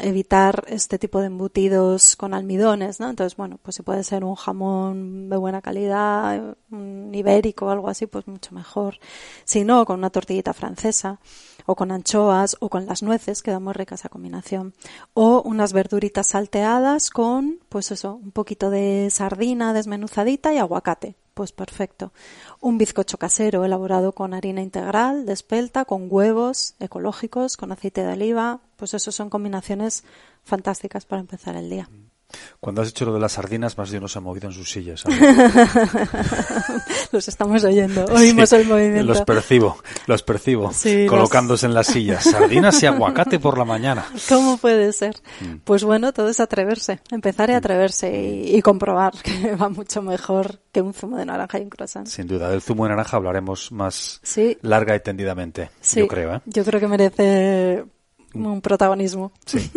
evitar 0.00 0.64
este 0.68 0.98
tipo 0.98 1.20
de 1.20 1.26
embutidos 1.26 2.16
con 2.16 2.34
almidones, 2.34 3.00
¿no? 3.00 3.10
Entonces, 3.10 3.36
bueno, 3.36 3.58
pues 3.62 3.76
si 3.76 3.82
puede 3.82 4.02
ser 4.04 4.24
un 4.24 4.34
jamón 4.34 5.28
de 5.28 5.36
buena 5.36 5.62
calidad, 5.62 6.56
un 6.70 7.14
ibérico 7.14 7.66
o 7.66 7.70
algo 7.70 7.88
así, 7.88 8.06
pues 8.06 8.26
mucho 8.26 8.54
mejor. 8.54 8.98
Si 9.44 9.64
no, 9.64 9.84
con 9.84 9.98
una 9.98 10.10
tortillita 10.10 10.52
francesa 10.52 11.20
o 11.66 11.76
con 11.76 11.92
anchoas 11.92 12.56
o 12.60 12.68
con 12.68 12.86
las 12.86 13.02
nueces, 13.02 13.42
queda 13.42 13.60
muy 13.60 13.72
rica 13.72 13.94
esa 13.94 14.08
combinación. 14.08 14.74
O 15.14 15.42
unas 15.42 15.72
verduritas 15.72 16.28
salteadas 16.28 17.10
con, 17.10 17.60
pues 17.68 17.90
eso, 17.92 18.14
un 18.14 18.32
poquito 18.32 18.70
de 18.70 19.08
sardina 19.10 19.72
desmenuzadita 19.72 20.52
y 20.52 20.58
aguacate 20.58 21.16
pues 21.34 21.52
perfecto. 21.52 22.12
Un 22.60 22.78
bizcocho 22.78 23.18
casero 23.18 23.64
elaborado 23.64 24.12
con 24.12 24.34
harina 24.34 24.62
integral 24.62 25.26
de 25.26 25.32
espelta, 25.32 25.84
con 25.84 26.06
huevos 26.10 26.74
ecológicos, 26.78 27.56
con 27.56 27.72
aceite 27.72 28.04
de 28.04 28.12
oliva, 28.12 28.60
pues 28.76 28.94
eso 28.94 29.12
son 29.12 29.30
combinaciones 29.30 30.04
fantásticas 30.44 31.06
para 31.06 31.20
empezar 31.20 31.56
el 31.56 31.70
día. 31.70 31.88
Cuando 32.60 32.82
has 32.82 32.88
hecho 32.88 33.04
lo 33.04 33.14
de 33.14 33.20
las 33.20 33.32
sardinas, 33.32 33.78
más 33.78 33.90
de 33.90 33.98
uno 33.98 34.08
se 34.08 34.18
ha 34.18 34.20
movido 34.20 34.48
en 34.48 34.54
sus 34.54 34.70
sillas. 34.70 35.04
los 37.12 37.28
estamos 37.28 37.64
oyendo, 37.64 38.04
oímos 38.06 38.52
el 38.52 38.66
movimiento. 38.66 39.04
Los 39.04 39.22
percibo, 39.22 39.78
los 40.06 40.22
percibo, 40.22 40.72
colocándose 41.08 41.66
en 41.66 41.74
las 41.74 41.88
sillas. 41.88 42.24
Sardinas 42.24 42.82
y 42.82 42.86
aguacate 42.86 43.38
por 43.38 43.58
la 43.58 43.64
mañana. 43.64 44.06
¿Cómo 44.28 44.56
puede 44.56 44.92
ser? 44.92 45.16
Mm. 45.40 45.56
Pues 45.64 45.84
bueno, 45.84 46.12
todo 46.12 46.28
es 46.28 46.40
atreverse, 46.40 47.00
empezar 47.10 47.50
y 47.50 47.54
mm. 47.54 47.56
atreverse 47.56 48.42
y, 48.44 48.62
comprobar 48.62 49.12
que 49.22 49.56
va 49.60 49.68
mucho 49.68 50.02
mejor 50.02 50.60
que 50.70 50.80
un 50.80 50.94
zumo 50.94 51.16
de 51.16 51.26
naranja 51.26 51.58
y 51.58 51.62
un 51.62 51.70
croissant. 51.70 52.06
Sin 52.06 52.26
duda, 52.26 52.48
del 52.48 52.62
zumo 52.62 52.84
de 52.84 52.90
naranja 52.90 53.16
hablaremos 53.16 53.72
más 53.72 54.20
larga 54.62 54.94
y 54.94 55.00
tendidamente, 55.00 55.70
yo 55.94 56.06
creo. 56.06 56.36
¿eh? 56.36 56.40
Yo 56.46 56.64
creo 56.64 56.80
que 56.80 56.88
merece 56.88 57.84
un 58.34 58.60
protagonismo. 58.60 59.32
Sí. 59.46 59.70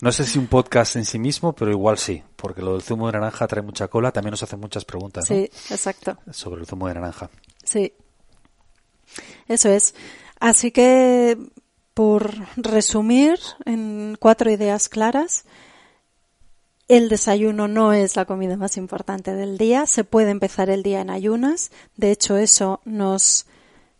No 0.00 0.12
sé 0.12 0.24
si 0.24 0.38
un 0.38 0.46
podcast 0.46 0.96
en 0.96 1.04
sí 1.04 1.18
mismo, 1.18 1.52
pero 1.54 1.70
igual 1.70 1.98
sí, 1.98 2.22
porque 2.36 2.62
lo 2.62 2.72
del 2.72 2.82
zumo 2.82 3.06
de 3.06 3.12
naranja 3.14 3.46
trae 3.46 3.62
mucha 3.62 3.88
cola. 3.88 4.12
También 4.12 4.32
nos 4.32 4.42
hacen 4.42 4.60
muchas 4.60 4.84
preguntas. 4.84 5.26
Sí, 5.26 5.50
exacto. 5.70 6.18
Sobre 6.30 6.60
el 6.62 6.66
zumo 6.66 6.88
de 6.88 6.94
naranja. 6.94 7.30
Sí. 7.64 7.92
Eso 9.48 9.68
es. 9.68 9.94
Así 10.38 10.70
que, 10.70 11.36
por 11.94 12.32
resumir 12.56 13.38
en 13.66 14.16
cuatro 14.18 14.50
ideas 14.50 14.88
claras, 14.88 15.44
el 16.88 17.08
desayuno 17.08 17.68
no 17.68 17.92
es 17.92 18.16
la 18.16 18.24
comida 18.24 18.56
más 18.56 18.76
importante 18.76 19.34
del 19.34 19.58
día. 19.58 19.86
Se 19.86 20.02
puede 20.02 20.30
empezar 20.30 20.70
el 20.70 20.82
día 20.82 21.00
en 21.00 21.10
ayunas. 21.10 21.70
De 21.96 22.10
hecho, 22.10 22.36
eso 22.36 22.80
nos 22.84 23.46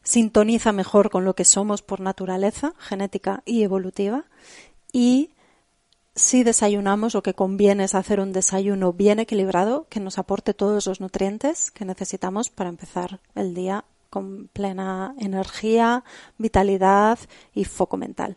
sintoniza 0.03 0.73
mejor 0.73 1.11
con 1.11 1.25
lo 1.25 1.35
que 1.35 1.45
somos 1.45 1.83
por 1.83 2.01
naturaleza, 2.01 2.75
genética 2.79 3.43
y 3.45 3.63
evolutiva. 3.63 4.25
Y 4.93 5.31
si 6.15 6.43
desayunamos, 6.43 7.15
lo 7.15 7.23
que 7.23 7.35
conviene 7.35 7.85
es 7.85 7.95
hacer 7.95 8.21
un 8.21 8.33
desayuno 8.33 8.93
bien 8.93 9.21
equilibrado 9.21 9.87
que 9.89 10.01
nos 10.01 10.19
aporte 10.19 10.55
todos 10.55 10.87
los 10.87 11.01
nutrientes 11.01 11.71
que 11.71 11.85
necesitamos 11.85 12.51
para 12.51 12.71
empezar 12.71 13.21
el 13.35 13.55
día 13.55 13.85
con 14.11 14.49
plena 14.53 15.15
energía, 15.19 16.05
vitalidad 16.37 17.19
y 17.55 17.65
foco 17.65 17.97
mental. 17.97 18.37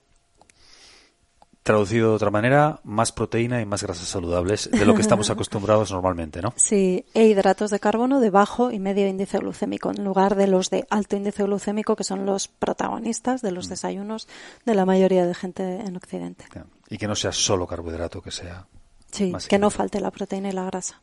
Traducido 1.64 2.10
de 2.10 2.16
otra 2.16 2.30
manera, 2.30 2.82
más 2.84 3.14
proteína 3.14 3.62
y 3.62 3.66
más 3.66 3.84
grasas 3.84 4.08
saludables 4.08 4.70
de 4.70 4.86
lo 4.86 4.94
que 4.96 5.02
estamos 5.02 5.30
acostumbrados 5.32 5.92
normalmente, 5.92 6.42
¿no? 6.42 6.54
Sí, 6.58 7.06
e 7.14 7.26
hidratos 7.26 7.72
de 7.72 7.80
carbono 7.80 8.20
de 8.20 8.30
bajo 8.30 8.72
y 8.72 8.80
medio 8.80 9.08
índice 9.08 9.38
glucémico, 9.38 9.92
en 9.92 10.04
lugar 10.04 10.36
de 10.36 10.48
los 10.48 10.70
de 10.70 10.86
alto 10.90 11.16
índice 11.16 11.44
glucémico, 11.44 11.96
que 11.96 12.04
son 12.04 12.26
los 12.26 12.50
protagonistas 12.50 13.42
de 13.42 13.52
los 13.52 13.68
mm. 13.68 13.70
desayunos 13.70 14.28
de 14.66 14.76
la 14.76 14.86
mayoría 14.86 15.26
de 15.26 15.34
gente 15.34 15.80
en 15.80 15.96
Occidente. 15.96 16.46
Y 16.90 16.98
que 16.98 17.08
no 17.08 17.16
sea 17.16 17.32
solo 17.32 17.66
carbohidrato, 17.66 18.22
que 18.22 18.32
sea. 18.32 18.68
Sí, 19.12 19.32
que 19.48 19.60
no 19.60 19.70
falte 19.70 20.02
la 20.02 20.12
proteína 20.12 20.50
y 20.50 20.54
la 20.54 20.66
grasa. 20.66 21.02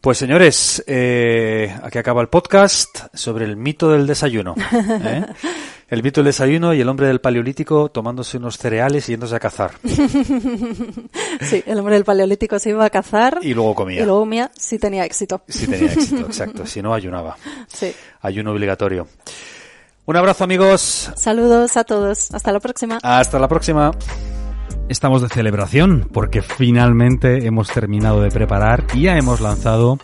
Pues 0.00 0.16
señores, 0.16 0.82
eh, 0.86 1.76
aquí 1.82 1.98
acaba 1.98 2.22
el 2.22 2.28
podcast 2.28 3.08
sobre 3.12 3.44
el 3.44 3.56
mito 3.56 3.90
del 3.90 4.06
desayuno. 4.06 4.54
¿eh? 4.72 5.26
El 5.90 6.04
mito 6.04 6.20
del 6.20 6.26
desayuno 6.26 6.72
y 6.72 6.80
el 6.80 6.88
hombre 6.88 7.08
del 7.08 7.20
paleolítico 7.20 7.90
tomándose 7.90 8.36
unos 8.36 8.58
cereales 8.58 9.08
y 9.08 9.12
yéndose 9.12 9.34
a 9.34 9.40
cazar. 9.40 9.72
Sí, 11.42 11.62
el 11.66 11.78
hombre 11.78 11.94
del 11.94 12.04
paleolítico 12.04 12.58
se 12.58 12.70
iba 12.70 12.84
a 12.84 12.90
cazar. 12.90 13.38
Y 13.42 13.54
luego 13.54 13.74
comía. 13.74 14.02
Y 14.02 14.04
luego 14.04 14.20
comía 14.20 14.50
si 14.54 14.78
tenía 14.78 15.04
éxito. 15.04 15.42
Si 15.48 15.66
tenía 15.66 15.90
éxito, 15.92 16.26
exacto. 16.26 16.66
Si 16.66 16.82
no, 16.82 16.92
ayunaba. 16.92 17.36
Sí. 17.66 17.92
Ayuno 18.20 18.52
obligatorio. 18.52 19.08
Un 20.04 20.16
abrazo 20.16 20.44
amigos. 20.44 21.10
Saludos 21.16 21.76
a 21.76 21.84
todos. 21.84 22.32
Hasta 22.34 22.52
la 22.52 22.60
próxima. 22.60 22.98
Hasta 23.02 23.38
la 23.38 23.48
próxima. 23.48 23.90
Estamos 24.88 25.22
de 25.22 25.28
celebración 25.28 26.08
porque 26.12 26.42
finalmente 26.42 27.46
hemos 27.46 27.68
terminado 27.70 28.20
de 28.20 28.30
preparar 28.30 28.86
y 28.92 29.02
ya 29.02 29.16
hemos 29.16 29.40
lanzado 29.40 29.98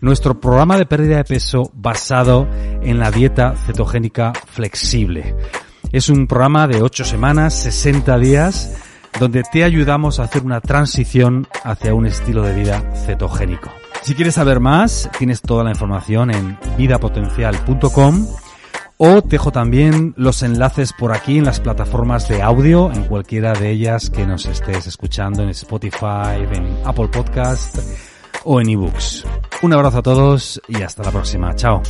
nuestro 0.00 0.40
programa 0.40 0.76
de 0.76 0.86
pérdida 0.86 1.16
de 1.16 1.24
peso 1.24 1.70
basado 1.74 2.48
en 2.82 2.98
la 2.98 3.10
dieta 3.10 3.54
cetogénica 3.66 4.32
flexible. 4.46 5.34
Es 5.92 6.08
un 6.08 6.26
programa 6.26 6.66
de 6.66 6.82
8 6.82 7.04
semanas, 7.04 7.54
60 7.62 8.18
días, 8.18 8.76
donde 9.18 9.42
te 9.44 9.64
ayudamos 9.64 10.18
a 10.18 10.24
hacer 10.24 10.42
una 10.42 10.60
transición 10.60 11.46
hacia 11.62 11.94
un 11.94 12.06
estilo 12.06 12.42
de 12.42 12.54
vida 12.54 12.82
cetogénico. 13.06 13.70
Si 14.02 14.14
quieres 14.14 14.34
saber 14.34 14.60
más, 14.60 15.08
tienes 15.18 15.40
toda 15.40 15.64
la 15.64 15.70
información 15.70 16.30
en 16.30 16.58
vidapotencial.com 16.76 18.26
o 18.96 19.22
te 19.22 19.28
dejo 19.30 19.50
también 19.50 20.14
los 20.16 20.42
enlaces 20.42 20.92
por 20.92 21.12
aquí 21.12 21.38
en 21.38 21.44
las 21.44 21.60
plataformas 21.60 22.28
de 22.28 22.42
audio, 22.42 22.92
en 22.92 23.04
cualquiera 23.04 23.52
de 23.52 23.70
ellas 23.70 24.10
que 24.10 24.26
nos 24.26 24.46
estés 24.46 24.86
escuchando, 24.86 25.42
en 25.42 25.48
Spotify, 25.50 26.42
en 26.52 26.78
Apple 26.84 27.08
Podcast 27.08 27.78
o 28.44 28.60
en 28.60 28.70
eBooks. 28.70 29.24
Un 29.62 29.72
abrazo 29.72 29.98
a 29.98 30.02
todos 30.02 30.60
y 30.68 30.82
hasta 30.82 31.02
la 31.02 31.10
próxima. 31.10 31.54
Chao. 31.54 31.82